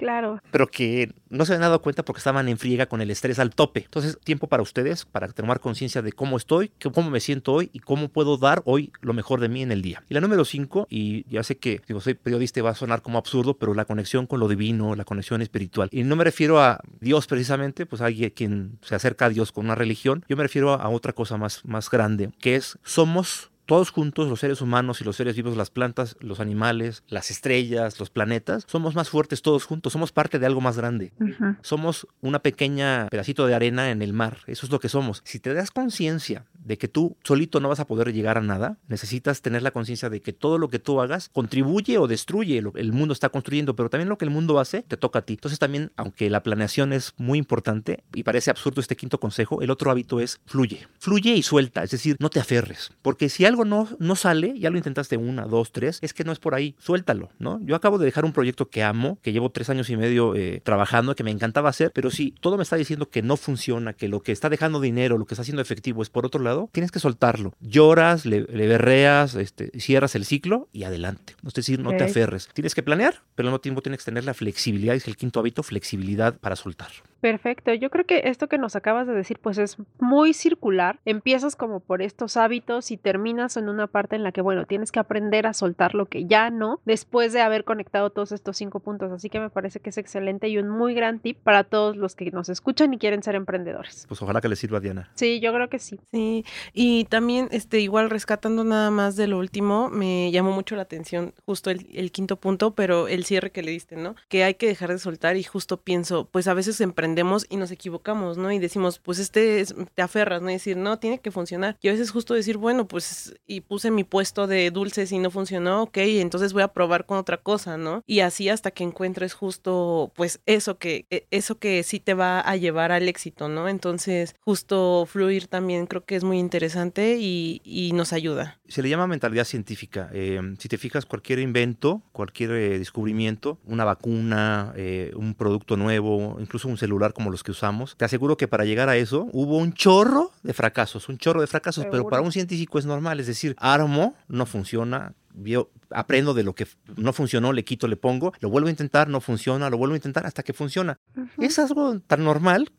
Claro. 0.00 0.40
Pero 0.50 0.66
que 0.66 1.12
no 1.28 1.44
se 1.44 1.52
habían 1.52 1.60
dado 1.60 1.82
cuenta 1.82 2.04
porque 2.04 2.18
estaban 2.18 2.48
en 2.48 2.56
friega 2.56 2.86
con 2.86 3.02
el 3.02 3.10
estrés 3.10 3.38
al 3.38 3.54
tope. 3.54 3.82
Entonces, 3.84 4.18
tiempo 4.24 4.46
para 4.48 4.62
ustedes, 4.62 5.04
para 5.04 5.28
tomar 5.28 5.60
conciencia 5.60 6.00
de 6.00 6.12
cómo 6.12 6.38
estoy, 6.38 6.72
cómo 6.92 7.10
me 7.10 7.20
siento 7.20 7.52
hoy 7.52 7.68
y 7.74 7.80
cómo 7.80 8.08
puedo 8.08 8.38
dar 8.38 8.62
hoy 8.64 8.92
lo 9.02 9.12
mejor 9.12 9.40
de 9.40 9.50
mí 9.50 9.62
en 9.62 9.72
el 9.72 9.82
día. 9.82 10.02
Y 10.08 10.14
la 10.14 10.22
número 10.22 10.46
cinco, 10.46 10.86
y 10.88 11.28
ya 11.30 11.42
sé 11.42 11.58
que 11.58 11.82
digo, 11.86 12.00
soy 12.00 12.14
periodista 12.14 12.60
y 12.60 12.62
va 12.62 12.70
a 12.70 12.74
sonar 12.74 13.02
como 13.02 13.18
absurdo, 13.18 13.58
pero 13.58 13.74
la 13.74 13.84
conexión 13.84 14.26
con 14.26 14.40
lo 14.40 14.48
divino, 14.48 14.96
la 14.96 15.04
conexión 15.04 15.42
espiritual. 15.42 15.90
Y 15.92 16.02
no 16.02 16.16
me 16.16 16.24
refiero 16.24 16.60
a 16.60 16.80
Dios 17.00 17.26
precisamente, 17.26 17.84
pues 17.84 18.00
alguien 18.00 18.30
quien 18.30 18.78
se 18.80 18.94
acerca 18.94 19.26
a 19.26 19.28
Dios 19.28 19.52
con 19.52 19.66
una 19.66 19.74
religión. 19.74 20.24
Yo 20.28 20.36
me 20.38 20.44
refiero 20.44 20.72
a 20.72 20.88
otra 20.88 21.12
cosa 21.12 21.36
más, 21.36 21.62
más 21.66 21.90
grande, 21.90 22.30
que 22.40 22.56
es 22.56 22.78
somos 22.84 23.49
todos 23.70 23.92
juntos, 23.92 24.28
los 24.28 24.40
seres 24.40 24.60
humanos 24.62 25.00
y 25.00 25.04
los 25.04 25.14
seres 25.14 25.36
vivos, 25.36 25.56
las 25.56 25.70
plantas, 25.70 26.16
los 26.18 26.40
animales, 26.40 27.04
las 27.06 27.30
estrellas, 27.30 28.00
los 28.00 28.10
planetas, 28.10 28.64
somos 28.66 28.96
más 28.96 29.10
fuertes 29.10 29.42
todos 29.42 29.64
juntos, 29.64 29.92
somos 29.92 30.10
parte 30.10 30.40
de 30.40 30.46
algo 30.46 30.60
más 30.60 30.76
grande. 30.76 31.12
Somos 31.60 32.08
una 32.20 32.40
pequeña 32.40 33.06
pedacito 33.08 33.46
de 33.46 33.54
arena 33.54 33.92
en 33.92 34.02
el 34.02 34.12
mar, 34.12 34.38
eso 34.48 34.66
es 34.66 34.72
lo 34.72 34.80
que 34.80 34.88
somos. 34.88 35.22
Si 35.24 35.38
te 35.38 35.54
das 35.54 35.70
conciencia 35.70 36.46
de 36.64 36.78
que 36.78 36.88
tú 36.88 37.16
solito 37.24 37.60
no 37.60 37.68
vas 37.68 37.80
a 37.80 37.86
poder 37.86 38.12
llegar 38.12 38.38
a 38.38 38.42
nada. 38.42 38.78
Necesitas 38.88 39.42
tener 39.42 39.62
la 39.62 39.70
conciencia 39.70 40.10
de 40.10 40.20
que 40.20 40.32
todo 40.32 40.58
lo 40.58 40.68
que 40.68 40.78
tú 40.78 41.00
hagas 41.00 41.28
contribuye 41.32 41.98
o 41.98 42.06
destruye 42.06 42.62
lo 42.62 42.72
que 42.72 42.80
el 42.80 42.92
mundo 42.92 43.12
está 43.12 43.28
construyendo, 43.28 43.76
pero 43.76 43.90
también 43.90 44.08
lo 44.08 44.18
que 44.18 44.24
el 44.24 44.30
mundo 44.30 44.58
hace 44.58 44.82
te 44.82 44.96
toca 44.96 45.20
a 45.20 45.22
ti. 45.22 45.34
Entonces 45.34 45.58
también, 45.58 45.92
aunque 45.96 46.30
la 46.30 46.42
planeación 46.42 46.92
es 46.92 47.14
muy 47.16 47.38
importante 47.38 48.04
y 48.14 48.22
parece 48.22 48.50
absurdo 48.50 48.80
este 48.80 48.96
quinto 48.96 49.20
consejo, 49.20 49.62
el 49.62 49.70
otro 49.70 49.90
hábito 49.90 50.20
es 50.20 50.40
fluye. 50.46 50.86
Fluye 50.98 51.34
y 51.34 51.42
suelta, 51.42 51.82
es 51.82 51.90
decir, 51.90 52.16
no 52.18 52.30
te 52.30 52.40
aferres, 52.40 52.90
porque 53.02 53.28
si 53.28 53.44
algo 53.44 53.64
no, 53.64 53.88
no 53.98 54.16
sale, 54.16 54.58
ya 54.58 54.70
lo 54.70 54.76
intentaste 54.76 55.16
una, 55.16 55.46
dos, 55.46 55.72
tres, 55.72 55.98
es 56.02 56.12
que 56.12 56.24
no 56.24 56.32
es 56.32 56.38
por 56.38 56.54
ahí, 56.54 56.74
suéltalo, 56.78 57.30
¿no? 57.38 57.60
Yo 57.62 57.76
acabo 57.76 57.98
de 57.98 58.04
dejar 58.04 58.24
un 58.24 58.32
proyecto 58.32 58.68
que 58.68 58.82
amo, 58.82 59.18
que 59.22 59.32
llevo 59.32 59.50
tres 59.50 59.70
años 59.70 59.90
y 59.90 59.96
medio 59.96 60.34
eh, 60.34 60.60
trabajando, 60.64 61.14
que 61.14 61.24
me 61.24 61.30
encantaba 61.30 61.68
hacer, 61.70 61.90
pero 61.94 62.10
si 62.10 62.32
todo 62.32 62.56
me 62.56 62.62
está 62.62 62.76
diciendo 62.76 63.08
que 63.08 63.22
no 63.22 63.36
funciona, 63.36 63.92
que 63.92 64.08
lo 64.08 64.20
que 64.22 64.32
está 64.32 64.48
dejando 64.48 64.80
dinero, 64.80 65.18
lo 65.18 65.26
que 65.26 65.34
está 65.34 65.42
haciendo 65.42 65.62
efectivo 65.62 66.02
es 66.02 66.10
por 66.10 66.26
otro 66.26 66.42
lado, 66.42 66.49
tienes 66.72 66.90
que 66.90 66.98
soltarlo. 66.98 67.54
Lloras, 67.60 68.26
le, 68.26 68.42
berreas, 68.44 69.34
este, 69.34 69.70
cierras 69.80 70.14
el 70.14 70.24
ciclo 70.24 70.68
y 70.72 70.84
adelante. 70.84 71.34
Es 71.46 71.54
decir, 71.54 71.80
no 71.80 71.96
te 71.96 72.04
aferres. 72.04 72.48
Tienes 72.52 72.74
que 72.74 72.82
planear, 72.82 73.22
pero 73.34 73.48
al 73.48 73.52
mismo 73.52 73.60
tiempo 73.60 73.82
tienes 73.82 74.00
que 74.00 74.04
tener 74.04 74.24
la 74.24 74.34
flexibilidad, 74.34 74.94
es 74.94 75.08
el 75.08 75.16
quinto 75.16 75.40
hábito, 75.40 75.62
flexibilidad 75.62 76.38
para 76.38 76.56
soltar. 76.56 76.90
Perfecto, 77.20 77.74
yo 77.74 77.90
creo 77.90 78.06
que 78.06 78.22
esto 78.24 78.48
que 78.48 78.56
nos 78.56 78.76
acabas 78.76 79.06
de 79.06 79.12
decir 79.12 79.38
pues 79.40 79.58
es 79.58 79.76
muy 79.98 80.32
circular. 80.32 80.98
Empiezas 81.04 81.54
como 81.54 81.80
por 81.80 82.00
estos 82.00 82.36
hábitos 82.36 82.90
y 82.90 82.96
terminas 82.96 83.56
en 83.56 83.68
una 83.68 83.86
parte 83.86 84.16
en 84.16 84.22
la 84.22 84.32
que 84.32 84.40
bueno, 84.40 84.64
tienes 84.64 84.90
que 84.90 85.00
aprender 85.00 85.46
a 85.46 85.52
soltar 85.52 85.94
lo 85.94 86.06
que 86.06 86.24
ya 86.24 86.50
no 86.50 86.80
después 86.86 87.32
de 87.32 87.42
haber 87.42 87.64
conectado 87.64 88.10
todos 88.10 88.32
estos 88.32 88.56
cinco 88.56 88.80
puntos. 88.80 89.12
Así 89.12 89.28
que 89.28 89.38
me 89.38 89.50
parece 89.50 89.80
que 89.80 89.90
es 89.90 89.98
excelente 89.98 90.48
y 90.48 90.56
un 90.58 90.70
muy 90.70 90.94
gran 90.94 91.18
tip 91.20 91.38
para 91.38 91.64
todos 91.64 91.96
los 91.96 92.14
que 92.14 92.30
nos 92.30 92.48
escuchan 92.48 92.94
y 92.94 92.98
quieren 92.98 93.22
ser 93.22 93.34
emprendedores. 93.34 94.06
Pues 94.08 94.20
ojalá 94.22 94.40
que 94.40 94.48
les 94.48 94.58
sirva 94.58 94.80
Diana. 94.80 95.10
Sí, 95.14 95.40
yo 95.40 95.52
creo 95.52 95.68
que 95.68 95.78
sí. 95.78 96.00
Sí, 96.10 96.39
y 96.72 97.04
también 97.04 97.48
este 97.50 97.80
igual 97.80 98.10
rescatando 98.10 98.64
nada 98.64 98.90
más 98.90 99.16
de 99.16 99.26
lo 99.26 99.38
último, 99.38 99.88
me 99.90 100.30
llamó 100.30 100.52
mucho 100.52 100.76
la 100.76 100.82
atención 100.82 101.34
justo 101.46 101.70
el, 101.70 102.10
quinto 102.12 102.36
punto, 102.36 102.74
pero 102.74 103.08
el 103.08 103.24
cierre 103.24 103.50
que 103.50 103.62
le 103.62 103.70
diste, 103.70 103.96
¿no? 103.96 104.14
Que 104.28 104.44
hay 104.44 104.54
que 104.54 104.66
dejar 104.66 104.90
de 104.90 104.98
soltar 104.98 105.36
y 105.36 105.42
justo 105.42 105.78
pienso, 105.78 106.28
pues 106.30 106.48
a 106.48 106.54
veces 106.54 106.80
emprendemos 106.80 107.46
y 107.48 107.56
nos 107.56 107.70
equivocamos, 107.70 108.36
¿no? 108.36 108.50
Y 108.52 108.58
decimos, 108.58 108.98
pues 108.98 109.18
este 109.18 109.64
te 109.94 110.02
aferras, 110.02 110.42
¿no? 110.42 110.50
Y 110.50 110.54
decir, 110.54 110.76
no, 110.76 110.98
tiene 110.98 111.18
que 111.18 111.30
funcionar. 111.30 111.76
Y 111.80 111.88
a 111.88 111.92
veces 111.92 112.10
justo 112.10 112.34
decir, 112.34 112.56
bueno, 112.56 112.86
pues 112.86 113.34
y 113.46 113.60
puse 113.60 113.90
mi 113.90 114.04
puesto 114.04 114.46
de 114.46 114.70
dulces 114.70 115.12
y 115.12 115.18
no 115.18 115.30
funcionó, 115.30 115.82
ok, 115.82 115.98
entonces 115.98 116.52
voy 116.52 116.62
a 116.62 116.68
probar 116.68 117.06
con 117.06 117.18
otra 117.18 117.38
cosa, 117.38 117.76
¿no? 117.76 118.02
Y 118.06 118.20
así 118.20 118.48
hasta 118.48 118.70
que 118.70 118.84
encuentres 118.84 119.34
justo, 119.34 120.12
pues 120.14 120.40
eso 120.46 120.78
que, 120.78 121.06
e, 121.10 121.26
eso 121.30 121.58
que 121.58 121.82
sí 121.82 122.00
te 122.00 122.14
va 122.14 122.40
a 122.40 122.56
llevar 122.56 122.92
al 122.92 123.08
éxito, 123.08 123.48
¿no? 123.48 123.68
Entonces, 123.68 124.34
justo 124.40 125.06
fluir 125.06 125.46
también 125.46 125.86
creo 125.86 126.04
que 126.04 126.16
es 126.16 126.24
interesante 126.38 127.16
y, 127.18 127.60
y 127.64 127.92
nos 127.92 128.12
ayuda. 128.12 128.58
Se 128.68 128.82
le 128.82 128.88
llama 128.88 129.06
mentalidad 129.06 129.44
científica. 129.44 130.10
Eh, 130.12 130.40
si 130.58 130.68
te 130.68 130.78
fijas, 130.78 131.06
cualquier 131.06 131.38
invento, 131.38 132.02
cualquier 132.12 132.50
eh, 132.52 132.78
descubrimiento, 132.78 133.58
una 133.64 133.84
vacuna, 133.84 134.72
eh, 134.76 135.12
un 135.16 135.34
producto 135.34 135.76
nuevo, 135.76 136.36
incluso 136.40 136.68
un 136.68 136.78
celular, 136.78 137.12
como 137.12 137.30
los 137.30 137.42
que 137.42 137.50
usamos, 137.50 137.96
te 137.96 138.04
aseguro 138.04 138.36
que 138.36 138.48
para 138.48 138.64
llegar 138.64 138.88
a 138.88 138.96
eso 138.96 139.28
hubo 139.32 139.56
un 139.56 139.72
chorro 139.72 140.32
de 140.42 140.52
fracasos, 140.52 141.08
un 141.08 141.18
chorro 141.18 141.40
de 141.40 141.46
fracasos, 141.46 141.86
pero 141.90 142.08
para 142.08 142.22
un 142.22 142.32
científico 142.32 142.78
es 142.78 142.86
normal, 142.86 143.20
es 143.20 143.26
decir, 143.26 143.54
armo, 143.58 144.14
no 144.28 144.46
funciona, 144.46 145.14
yo 145.34 145.70
aprendo 145.90 146.34
de 146.34 146.42
lo 146.42 146.54
que 146.54 146.66
no 146.96 147.12
funcionó, 147.12 147.52
le 147.52 147.64
quito, 147.64 147.88
le 147.88 147.96
pongo, 147.96 148.32
lo 148.40 148.50
vuelvo 148.50 148.68
a 148.68 148.70
intentar, 148.70 149.08
no 149.08 149.20
funciona, 149.20 149.70
lo 149.70 149.78
vuelvo 149.78 149.94
a 149.94 149.98
intentar 149.98 150.26
hasta 150.26 150.42
que 150.42 150.52
funciona. 150.52 150.98
Es 151.38 151.58
algo 151.58 152.00
tan 152.00 152.24
normal 152.24 152.70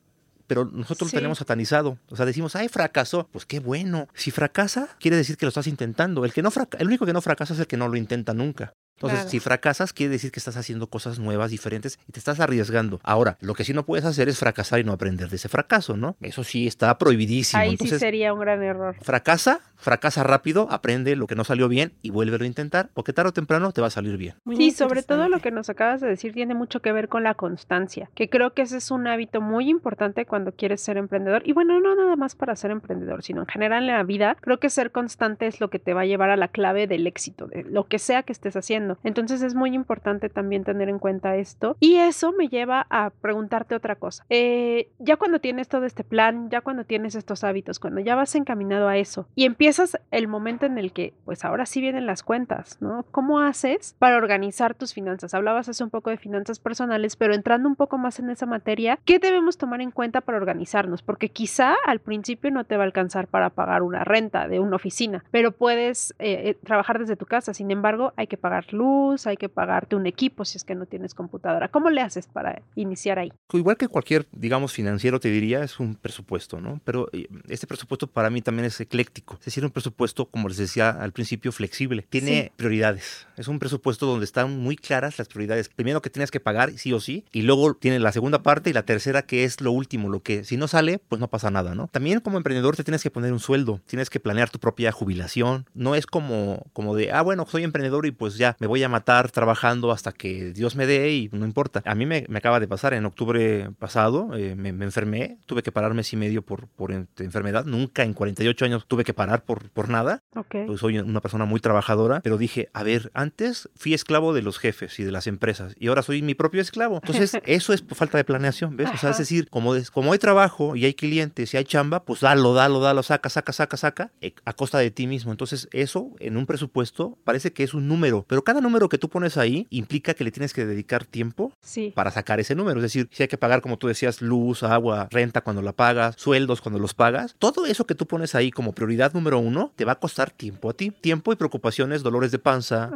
pero 0.51 0.65
nosotros 0.65 1.13
lo 1.13 1.17
tenemos 1.17 1.37
satanizado. 1.37 1.97
O 2.09 2.17
sea, 2.17 2.25
decimos, 2.25 2.57
ay, 2.57 2.67
fracasó. 2.67 3.29
Pues 3.31 3.45
qué 3.45 3.61
bueno. 3.61 4.09
Si 4.13 4.31
fracasa, 4.31 4.89
quiere 4.99 5.15
decir 5.15 5.37
que 5.37 5.45
lo 5.45 5.47
estás 5.47 5.65
intentando. 5.65 6.25
El, 6.25 6.33
que 6.33 6.41
no 6.41 6.51
el 6.77 6.87
único 6.87 7.05
que 7.05 7.13
no 7.13 7.21
fracasa 7.21 7.53
es 7.53 7.61
el 7.61 7.67
que 7.67 7.77
no 7.77 7.87
lo 7.87 7.95
intenta 7.95 8.33
nunca. 8.33 8.73
Entonces, 9.01 9.29
si 9.29 9.39
fracasas, 9.39 9.93
quiere 9.93 10.11
decir 10.11 10.31
que 10.31 10.39
estás 10.39 10.57
haciendo 10.57 10.87
cosas 10.87 11.19
nuevas, 11.19 11.51
diferentes 11.51 11.99
y 12.07 12.11
te 12.11 12.19
estás 12.19 12.39
arriesgando. 12.39 12.99
Ahora, 13.03 13.37
lo 13.41 13.53
que 13.53 13.63
sí 13.63 13.73
no 13.73 13.85
puedes 13.85 14.05
hacer 14.05 14.29
es 14.29 14.39
fracasar 14.39 14.79
y 14.79 14.83
no 14.83 14.93
aprender 14.93 15.29
de 15.29 15.35
ese 15.35 15.49
fracaso, 15.49 15.97
¿no? 15.97 16.15
Eso 16.21 16.43
sí 16.43 16.67
está 16.67 16.97
prohibidísimo. 16.97 17.61
Ahí 17.61 17.77
sí 17.77 17.87
sería 17.87 18.33
un 18.33 18.39
gran 18.39 18.61
error. 18.63 18.95
Fracasa, 19.01 19.61
fracasa 19.75 20.23
rápido, 20.23 20.67
aprende 20.69 21.15
lo 21.15 21.27
que 21.27 21.35
no 21.35 21.43
salió 21.43 21.67
bien 21.67 21.93
y 22.01 22.11
vuelve 22.11 22.31
a 22.41 22.47
intentar, 22.47 22.89
porque 22.93 23.13
tarde 23.13 23.29
o 23.29 23.33
temprano 23.33 23.71
te 23.71 23.81
va 23.81 23.87
a 23.87 23.91
salir 23.91 24.17
bien. 24.17 24.35
sí, 24.55 24.71
sobre 24.71 25.03
todo 25.03 25.27
lo 25.27 25.39
que 25.39 25.51
nos 25.51 25.69
acabas 25.69 26.01
de 26.01 26.07
decir 26.07 26.33
tiene 26.33 26.53
mucho 26.53 26.81
que 26.81 26.91
ver 26.91 27.09
con 27.09 27.23
la 27.23 27.33
constancia, 27.33 28.09
que 28.15 28.29
creo 28.29 28.53
que 28.53 28.61
ese 28.61 28.77
es 28.77 28.91
un 28.91 29.07
hábito 29.07 29.41
muy 29.41 29.69
importante 29.69 30.25
cuando 30.25 30.51
quieres 30.53 30.81
ser 30.81 30.97
emprendedor. 30.97 31.41
Y 31.45 31.53
bueno, 31.53 31.79
no 31.79 31.95
nada 31.95 32.15
más 32.15 32.35
para 32.35 32.55
ser 32.55 32.71
emprendedor, 32.71 33.23
sino 33.23 33.41
en 33.41 33.47
general 33.47 33.83
en 33.83 33.95
la 33.95 34.03
vida, 34.03 34.37
creo 34.39 34.59
que 34.59 34.69
ser 34.69 34.91
constante 34.91 35.47
es 35.47 35.59
lo 35.59 35.69
que 35.69 35.79
te 35.79 35.93
va 35.93 36.01
a 36.01 36.05
llevar 36.05 36.29
a 36.29 36.37
la 36.37 36.47
clave 36.47 36.87
del 36.87 37.07
éxito, 37.07 37.47
de 37.47 37.63
lo 37.63 37.87
que 37.87 37.99
sea 37.99 38.23
que 38.23 38.33
estés 38.33 38.55
haciendo. 38.55 38.90
Entonces 39.03 39.41
es 39.41 39.55
muy 39.55 39.73
importante 39.73 40.29
también 40.29 40.63
tener 40.63 40.89
en 40.89 40.99
cuenta 40.99 41.35
esto. 41.35 41.75
Y 41.79 41.95
eso 41.95 42.31
me 42.31 42.47
lleva 42.47 42.87
a 42.89 43.09
preguntarte 43.09 43.75
otra 43.75 43.95
cosa. 43.95 44.25
Eh, 44.29 44.89
ya 44.99 45.17
cuando 45.17 45.39
tienes 45.39 45.67
todo 45.67 45.85
este 45.85 46.03
plan, 46.03 46.49
ya 46.49 46.61
cuando 46.61 46.83
tienes 46.83 47.15
estos 47.15 47.43
hábitos, 47.43 47.79
cuando 47.79 48.01
ya 48.01 48.15
vas 48.15 48.35
encaminado 48.35 48.87
a 48.87 48.97
eso 48.97 49.27
y 49.35 49.45
empiezas 49.45 49.97
el 50.11 50.27
momento 50.27 50.65
en 50.65 50.77
el 50.77 50.93
que, 50.93 51.13
pues 51.25 51.45
ahora 51.45 51.65
sí 51.65 51.81
vienen 51.81 52.05
las 52.05 52.23
cuentas, 52.23 52.77
¿no? 52.81 53.05
¿Cómo 53.11 53.39
haces 53.39 53.95
para 53.99 54.17
organizar 54.17 54.75
tus 54.75 54.93
finanzas? 54.93 55.33
Hablabas 55.33 55.69
hace 55.69 55.83
un 55.83 55.89
poco 55.89 56.09
de 56.09 56.17
finanzas 56.17 56.59
personales, 56.59 57.15
pero 57.15 57.33
entrando 57.33 57.67
un 57.67 57.75
poco 57.75 57.97
más 57.97 58.19
en 58.19 58.29
esa 58.29 58.45
materia, 58.45 58.99
¿qué 59.05 59.19
debemos 59.19 59.57
tomar 59.57 59.81
en 59.81 59.91
cuenta 59.91 60.21
para 60.21 60.37
organizarnos? 60.37 61.01
Porque 61.01 61.29
quizá 61.29 61.75
al 61.85 61.99
principio 61.99 62.51
no 62.51 62.63
te 62.63 62.77
va 62.77 62.83
a 62.83 62.85
alcanzar 62.85 63.27
para 63.27 63.49
pagar 63.49 63.83
una 63.83 64.03
renta 64.03 64.47
de 64.47 64.59
una 64.59 64.75
oficina, 64.75 65.23
pero 65.31 65.51
puedes 65.51 66.11
eh, 66.19 66.49
eh, 66.49 66.57
trabajar 66.63 66.99
desde 66.99 67.15
tu 67.15 67.25
casa. 67.25 67.53
Sin 67.53 67.71
embargo, 67.71 68.13
hay 68.15 68.27
que 68.27 68.37
pagar 68.37 68.65
luz, 68.81 69.27
hay 69.27 69.37
que 69.37 69.49
pagarte 69.49 69.95
un 69.95 70.07
equipo 70.07 70.43
si 70.43 70.57
es 70.57 70.63
que 70.63 70.75
no 70.75 70.85
tienes 70.85 71.13
computadora. 71.13 71.67
¿Cómo 71.67 71.89
le 71.89 72.01
haces 72.01 72.27
para 72.27 72.61
iniciar 72.75 73.19
ahí? 73.19 73.31
Igual 73.53 73.77
que 73.77 73.87
cualquier, 73.87 74.25
digamos, 74.31 74.73
financiero 74.73 75.19
te 75.19 75.29
diría, 75.29 75.63
es 75.63 75.79
un 75.79 75.95
presupuesto, 75.95 76.59
¿no? 76.59 76.81
Pero 76.83 77.07
eh, 77.13 77.27
este 77.47 77.67
presupuesto 77.67 78.07
para 78.07 78.29
mí 78.29 78.41
también 78.41 78.65
es 78.65 78.79
ecléctico. 78.79 79.35
Es 79.39 79.45
decir, 79.45 79.63
un 79.63 79.71
presupuesto, 79.71 80.25
como 80.25 80.47
les 80.47 80.57
decía 80.57 80.89
al 80.89 81.11
principio, 81.11 81.51
flexible. 81.51 82.05
Tiene 82.09 82.51
prioridades. 82.55 83.27
Es 83.37 83.47
un 83.47 83.59
presupuesto 83.59 84.05
donde 84.05 84.25
están 84.25 84.59
muy 84.59 84.75
claras 84.75 85.19
las 85.19 85.27
prioridades. 85.27 85.69
Primero 85.69 86.01
que 86.01 86.09
tienes 86.09 86.31
que 86.31 86.39
pagar, 86.39 86.71
sí 86.71 86.91
o 86.93 86.99
sí, 86.99 87.25
y 87.31 87.43
luego 87.43 87.75
tiene 87.75 87.99
la 87.99 88.11
segunda 88.11 88.41
parte 88.41 88.69
y 88.69 88.73
la 88.73 88.83
tercera 88.83 89.21
que 89.21 89.43
es 89.43 89.61
lo 89.61 89.71
último, 89.71 90.09
lo 90.09 90.21
que 90.21 90.43
si 90.43 90.57
no 90.57 90.67
sale, 90.67 90.99
pues 90.99 91.19
no 91.19 91.27
pasa 91.27 91.51
nada, 91.51 91.75
¿no? 91.75 91.87
También 91.87 92.19
como 92.19 92.37
emprendedor 92.37 92.75
te 92.75 92.83
tienes 92.83 93.03
que 93.03 93.11
poner 93.11 93.31
un 93.31 93.39
sueldo, 93.39 93.81
tienes 93.85 94.09
que 94.09 94.19
planear 94.19 94.49
tu 94.49 94.59
propia 94.59 94.91
jubilación. 94.91 95.65
No 95.73 95.95
es 95.95 96.05
como, 96.05 96.65
como 96.73 96.95
de, 96.95 97.11
ah, 97.11 97.21
bueno, 97.21 97.45
soy 97.47 97.63
emprendedor 97.63 98.05
y 98.05 98.11
pues 98.11 98.37
ya 98.37 98.55
me 98.61 98.67
voy 98.67 98.83
a 98.83 98.89
matar 98.89 99.31
trabajando 99.31 99.91
hasta 99.91 100.11
que 100.11 100.53
Dios 100.53 100.75
me 100.75 100.85
dé 100.85 101.11
y 101.11 101.29
no 101.31 101.45
importa. 101.45 101.81
A 101.83 101.95
mí 101.95 102.05
me, 102.05 102.27
acaba 102.35 102.59
de 102.59 102.67
pasar 102.67 102.93
en 102.93 103.05
octubre 103.07 103.71
pasado, 103.79 104.35
eh, 104.35 104.55
me, 104.55 104.69
enfermé, 104.69 105.39
tuve 105.47 105.63
que 105.63 105.71
parar 105.71 105.95
mes 105.95 106.13
y 106.13 106.15
medio 106.15 106.43
por, 106.43 106.67
por 106.67 106.91
enfermedad. 106.91 107.65
Nunca 107.65 108.03
en 108.03 108.13
48 108.13 108.65
años 108.65 108.85
tuve 108.87 109.03
que 109.03 109.15
parar 109.15 109.45
por, 109.45 109.71
por 109.71 109.89
nada. 109.89 110.21
Pues 110.67 110.79
soy 110.79 110.99
una 110.99 111.21
persona 111.21 111.45
muy 111.45 111.59
trabajadora, 111.59 112.19
pero 112.21 112.37
dije, 112.37 112.69
a 112.73 112.83
ver, 112.83 113.09
antes 113.15 113.67
fui 113.75 113.95
esclavo 113.95 114.31
de 114.31 114.43
los 114.43 114.59
jefes 114.59 114.99
y 114.99 115.03
de 115.03 115.11
las 115.11 115.25
empresas 115.25 115.73
y 115.79 115.87
ahora 115.87 116.03
soy 116.03 116.21
mi 116.21 116.35
propio 116.35 116.61
esclavo. 116.61 116.99
Entonces, 117.01 117.39
eso 117.45 117.73
es 117.73 117.83
falta 117.89 118.19
de 118.19 118.23
planeación, 118.23 118.77
¿ves? 118.77 118.91
O 118.93 118.97
sea, 118.97 119.09
es 119.09 119.17
decir, 119.17 119.49
como, 119.49 119.73
como 119.91 120.13
hay 120.13 120.19
trabajo 120.19 120.75
y 120.75 120.85
hay 120.85 120.93
clientes 120.93 121.51
y 121.55 121.57
hay 121.57 121.63
chamba, 121.63 122.03
pues 122.03 122.19
dalo, 122.21 122.53
dalo, 122.53 122.79
dalo, 122.79 123.01
saca, 123.01 123.29
saca, 123.29 123.53
saca, 123.53 123.77
saca, 123.77 124.11
eh, 124.21 124.35
a 124.45 124.53
costa 124.53 124.77
de 124.77 124.91
ti 124.91 125.07
mismo. 125.07 125.31
Entonces, 125.31 125.67
eso 125.71 126.11
en 126.19 126.37
un 126.37 126.45
presupuesto 126.45 127.17
parece 127.23 127.53
que 127.53 127.63
es 127.63 127.73
un 127.73 127.87
número, 127.87 128.23
pero 128.27 128.43
cada 128.51 128.59
número 128.59 128.89
que 128.89 128.97
tú 128.97 129.07
pones 129.07 129.37
ahí 129.37 129.65
implica 129.69 130.13
que 130.13 130.25
le 130.25 130.31
tienes 130.31 130.51
que 130.51 130.65
dedicar 130.65 131.05
tiempo 131.05 131.53
para 131.95 132.11
sacar 132.11 132.41
ese 132.41 132.53
número. 132.53 132.79
Es 132.79 132.83
decir, 132.83 133.07
si 133.09 133.23
hay 133.23 133.29
que 133.29 133.37
pagar, 133.37 133.61
como 133.61 133.77
tú 133.77 133.87
decías, 133.87 134.21
luz, 134.21 134.63
agua, 134.63 135.07
renta 135.09 135.39
cuando 135.39 135.61
la 135.61 135.71
pagas, 135.71 136.15
sueldos 136.17 136.59
cuando 136.59 136.77
los 136.77 136.93
pagas, 136.93 137.33
todo 137.39 137.65
eso 137.65 137.87
que 137.87 137.95
tú 137.95 138.07
pones 138.07 138.35
ahí 138.35 138.51
como 138.51 138.73
prioridad 138.73 139.13
número 139.13 139.39
uno 139.39 139.71
te 139.77 139.85
va 139.85 139.93
a 139.93 139.99
costar 140.01 140.31
tiempo 140.31 140.69
a 140.69 140.73
ti. 140.73 140.91
Tiempo 140.91 141.31
y 141.31 141.37
preocupaciones, 141.37 142.03
dolores 142.03 142.31
de 142.31 142.39
panza 142.39 142.91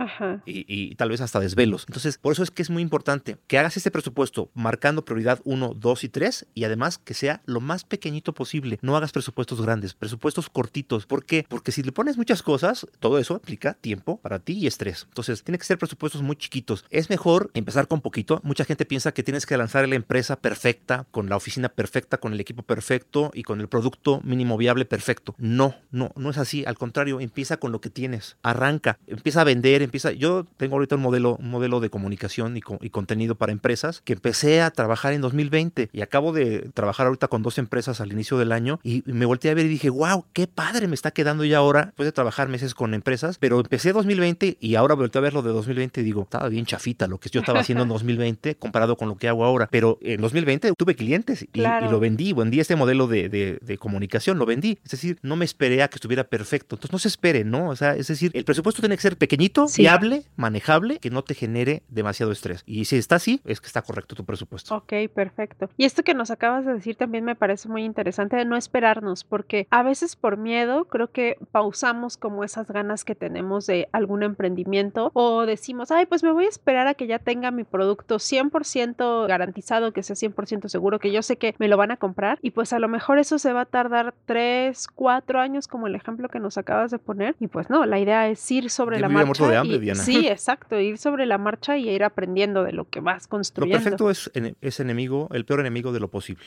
y, 0.46 0.94
tal 0.96 1.08
vez 1.08 1.22
hasta 1.22 1.40
desvelos. 1.40 1.86
Entonces, 1.88 2.18
por 2.18 2.34
eso 2.34 2.44
es 2.44 2.52
que 2.52 2.62
es 2.62 2.70
muy 2.70 2.84
importante 2.84 3.38
que 3.48 3.58
hagas 3.58 3.78
este 3.78 3.92
presupuesto 3.92 4.50
marcando 4.56 5.06
prioridad 5.06 5.40
uno, 5.46 5.74
dos 5.74 6.04
y 6.04 6.10
tres 6.10 6.48
y 6.54 6.66
además 6.66 6.98
que 6.98 7.14
sea 7.14 7.42
lo 7.46 7.62
más 7.62 7.86
pequeñito 7.86 8.34
posible. 8.34 8.78
No 8.82 8.98
hagas 8.98 9.14
presupuestos 9.14 9.62
grandes, 9.62 9.94
presupuestos 9.94 10.50
cortitos. 10.50 11.06
¿Por 11.06 11.24
qué? 11.24 11.46
Porque 11.48 11.72
si 11.72 11.82
le 11.82 11.94
pones 11.94 12.18
muchas 12.18 12.44
cosas, 12.44 12.86
todo 13.00 13.20
eso 13.20 13.36
implica 13.36 13.76
tiempo 13.76 14.18
para 14.18 14.40
ti 14.40 14.58
y 14.58 14.68
estrés. 14.68 15.06
Entonces, 15.08 15.45
Tiene 15.46 15.60
que 15.60 15.64
ser 15.64 15.78
presupuestos 15.78 16.24
muy 16.24 16.36
chiquitos. 16.36 16.86
Es 16.90 17.12
mejor 17.12 17.52
empezar 17.54 17.88
con 17.88 18.02
poquito. 18.02 18.42
Mucha 18.44 18.66
gente 18.66 18.84
piensa 18.84 19.14
que 19.14 19.22
tienes 19.22 19.46
que 19.46 19.56
lanzar 19.56 19.88
la 19.88 19.94
empresa 19.94 20.38
perfecta, 20.38 21.06
con 21.12 21.30
la 21.30 21.36
oficina 21.36 21.70
perfecta, 21.70 22.18
con 22.18 22.34
el 22.34 22.40
equipo 22.40 22.64
perfecto 22.64 23.30
y 23.32 23.44
con 23.44 23.62
el 23.62 23.68
producto 23.68 24.22
mínimo 24.24 24.58
viable 24.58 24.86
perfecto. 24.86 25.36
No, 25.38 25.76
no, 25.92 26.12
no 26.16 26.32
es 26.32 26.40
así. 26.40 26.66
Al 26.66 26.80
contrario, 26.80 27.20
empieza 27.20 27.58
con 27.58 27.72
lo 27.72 27.80
que 27.80 27.92
tienes. 27.92 28.38
Arranca, 28.42 28.98
empieza 29.06 29.42
a 29.42 29.44
vender, 29.44 29.84
empieza. 29.84 30.12
Yo 30.14 30.48
tengo 30.58 30.78
ahorita 30.78 30.96
un 30.96 31.04
modelo, 31.04 31.36
un 31.36 31.52
modelo 31.52 31.80
de 31.80 31.92
comunicación 31.92 32.58
y, 32.58 32.62
contenido 32.90 33.36
para 33.36 33.52
empresas 33.52 34.02
que 34.02 34.14
empecé 34.14 34.62
a 34.62 34.72
trabajar 34.72 35.14
en 35.14 35.22
2020 35.22 35.90
y 35.94 36.02
acabo 36.02 36.34
de 36.34 36.72
trabajar 36.74 37.06
ahorita 37.06 37.28
con 37.28 37.44
dos 37.44 37.60
empresas 37.60 38.02
al 38.02 38.12
inicio 38.12 38.40
del 38.40 38.52
año 38.52 38.80
y 38.82 39.04
me 39.06 39.28
volteé 39.28 39.52
a 39.52 39.54
ver 39.54 39.68
y 39.68 39.70
dije, 39.70 39.92
wow, 39.92 40.26
qué 40.34 40.48
padre 40.48 40.88
me 40.88 40.96
está 40.96 41.12
quedando 41.12 41.46
ya 41.46 41.60
ahora, 41.60 41.86
después 41.86 42.08
de 42.08 42.12
trabajar 42.12 42.48
meses 42.50 42.74
con 42.74 42.96
empresas, 42.96 43.38
pero 43.38 43.60
empecé 43.60 43.94
2020 43.94 44.58
y 44.60 44.76
ahora 44.76 44.96
volteé 44.96 45.20
a 45.20 45.22
ver 45.22 45.35
lo 45.36 45.42
de 45.42 45.52
2020 45.52 46.02
y 46.02 46.04
digo, 46.04 46.24
estaba 46.24 46.50
bien 46.50 46.66
chafita 46.66 47.08
lo 47.08 47.20
que 47.20 47.30
yo 47.30 47.42
estaba 47.42 47.60
haciendo 47.60 47.84
en 47.84 47.90
2020 47.90 48.56
comparado 48.56 48.98
con 48.98 49.08
lo 49.08 49.16
que 49.18 49.28
hago 49.28 49.46
ahora, 49.46 49.68
pero 49.70 49.98
en 50.02 50.22
2020 50.22 50.74
tuve 50.78 50.96
clientes 50.96 51.48
y, 51.54 51.62
lo 51.62 52.00
vendí, 52.00 52.34
vendí 52.34 52.60
este 52.60 52.76
modelo 52.76 53.08
de, 53.08 53.30
de, 53.30 53.78
comunicación, 53.78 54.40
lo 54.40 54.46
vendí, 54.46 54.80
es 54.84 54.92
decir, 54.92 55.20
no 55.22 55.36
me 55.36 55.46
esperé 55.46 55.84
a 55.84 55.90
que 55.90 55.98
estuviera 55.98 56.24
perfecto, 56.24 56.76
entonces 56.76 56.92
no 56.92 57.00
se 57.00 57.08
espere, 57.08 57.44
¿no? 57.44 57.70
O 57.70 57.76
sea, 57.76 57.96
es 57.96 58.08
decir, 58.08 58.32
el 58.34 58.46
presupuesto 58.46 58.82
tiene 58.82 58.96
que 58.96 59.02
ser 59.02 59.18
pequeñito, 59.18 59.68
viable, 59.78 60.24
manejable, 60.36 61.00
que 61.00 61.10
no 61.10 61.24
te 61.24 61.36
genere 61.36 61.84
demasiado 61.90 62.32
estrés. 62.32 62.64
Y 62.66 62.86
si 62.86 62.96
está 62.96 63.18
así, 63.18 63.42
es 63.46 63.62
que 63.62 63.68
está 63.68 63.82
correcto 63.82 64.16
tu 64.16 64.26
presupuesto. 64.26 64.76
Ok, 64.76 64.94
perfecto. 65.14 65.70
Y 65.78 65.86
esto 65.86 66.04
que 66.04 66.14
nos 66.14 66.32
acabas 66.32 66.66
de 66.66 66.74
decir 66.74 66.96
también 66.96 67.26
me 67.26 67.36
parece 67.36 67.68
muy 67.68 67.84
interesante 67.84 68.38
de 68.38 68.46
no 68.46 68.56
esperarnos, 68.56 69.24
porque 69.24 69.68
a 69.70 69.84
veces 69.84 70.16
por 70.16 70.38
miedo 70.38 70.86
creo 70.86 71.12
que 71.12 71.38
pausamos 71.52 72.18
como 72.18 72.44
esas 72.44 72.68
ganas 72.68 73.04
que 73.04 73.16
tenemos 73.16 73.66
de 73.68 73.90
algún 73.92 74.24
emprendimiento 74.24 75.12
o 75.14 75.25
decimos, 75.46 75.92
ay, 75.92 76.06
pues 76.06 76.24
me 76.24 76.32
voy 76.32 76.46
a 76.46 76.50
esperar 76.50 76.88
a 76.88 76.94
que 76.94 77.08
ya 77.08 77.20
tenga 77.20 77.52
mi 77.52 77.64
producto 77.64 78.16
100% 78.16 79.28
garantizado, 79.28 79.92
que 79.92 80.04
sea 80.04 80.16
100% 80.16 80.68
seguro, 80.68 81.00
que 81.00 81.12
yo 81.12 81.22
sé 81.22 81.38
que 81.38 81.56
me 81.60 81.68
lo 81.68 81.78
van 81.78 81.92
a 81.92 81.98
comprar 81.98 82.40
y 82.42 82.52
pues 82.52 82.74
a 82.74 82.80
lo 82.80 82.88
mejor 82.88 83.18
eso 83.18 83.40
se 83.40 83.54
va 83.54 83.62
a 83.62 83.66
tardar 83.66 84.14
3, 84.26 84.88
4 84.88 85.40
años 85.40 85.68
como 85.68 85.88
el 85.88 85.96
ejemplo 85.96 86.30
que 86.30 86.40
nos 86.40 86.58
acabas 86.58 86.92
de 86.92 87.00
poner 87.00 87.36
y 87.40 87.48
pues 87.48 87.70
no, 87.70 87.86
la 87.86 88.00
idea 88.00 88.28
es 88.28 88.52
ir 88.52 88.70
sobre 88.70 89.00
la 89.00 89.10
marcha. 89.10 89.48
De 89.48 89.58
hambre, 89.58 89.80
Diana. 89.80 90.02
Sí, 90.02 90.28
exacto, 90.28 90.80
ir 90.80 90.98
sobre 90.98 91.26
la 91.26 91.38
marcha 91.38 91.78
y 91.78 91.90
ir 91.90 92.04
aprendiendo 92.04 92.64
de 92.64 92.72
lo 92.72 92.90
que 92.90 93.00
vas 93.00 93.28
construyendo. 93.28 93.78
Lo 93.78 93.84
perfecto 93.84 94.10
es, 94.10 94.32
es 94.62 94.80
enemigo, 94.80 95.30
el 95.32 95.46
peor 95.46 95.60
enemigo 95.60 95.92
de 95.92 96.00
lo 96.00 96.10
posible. 96.10 96.46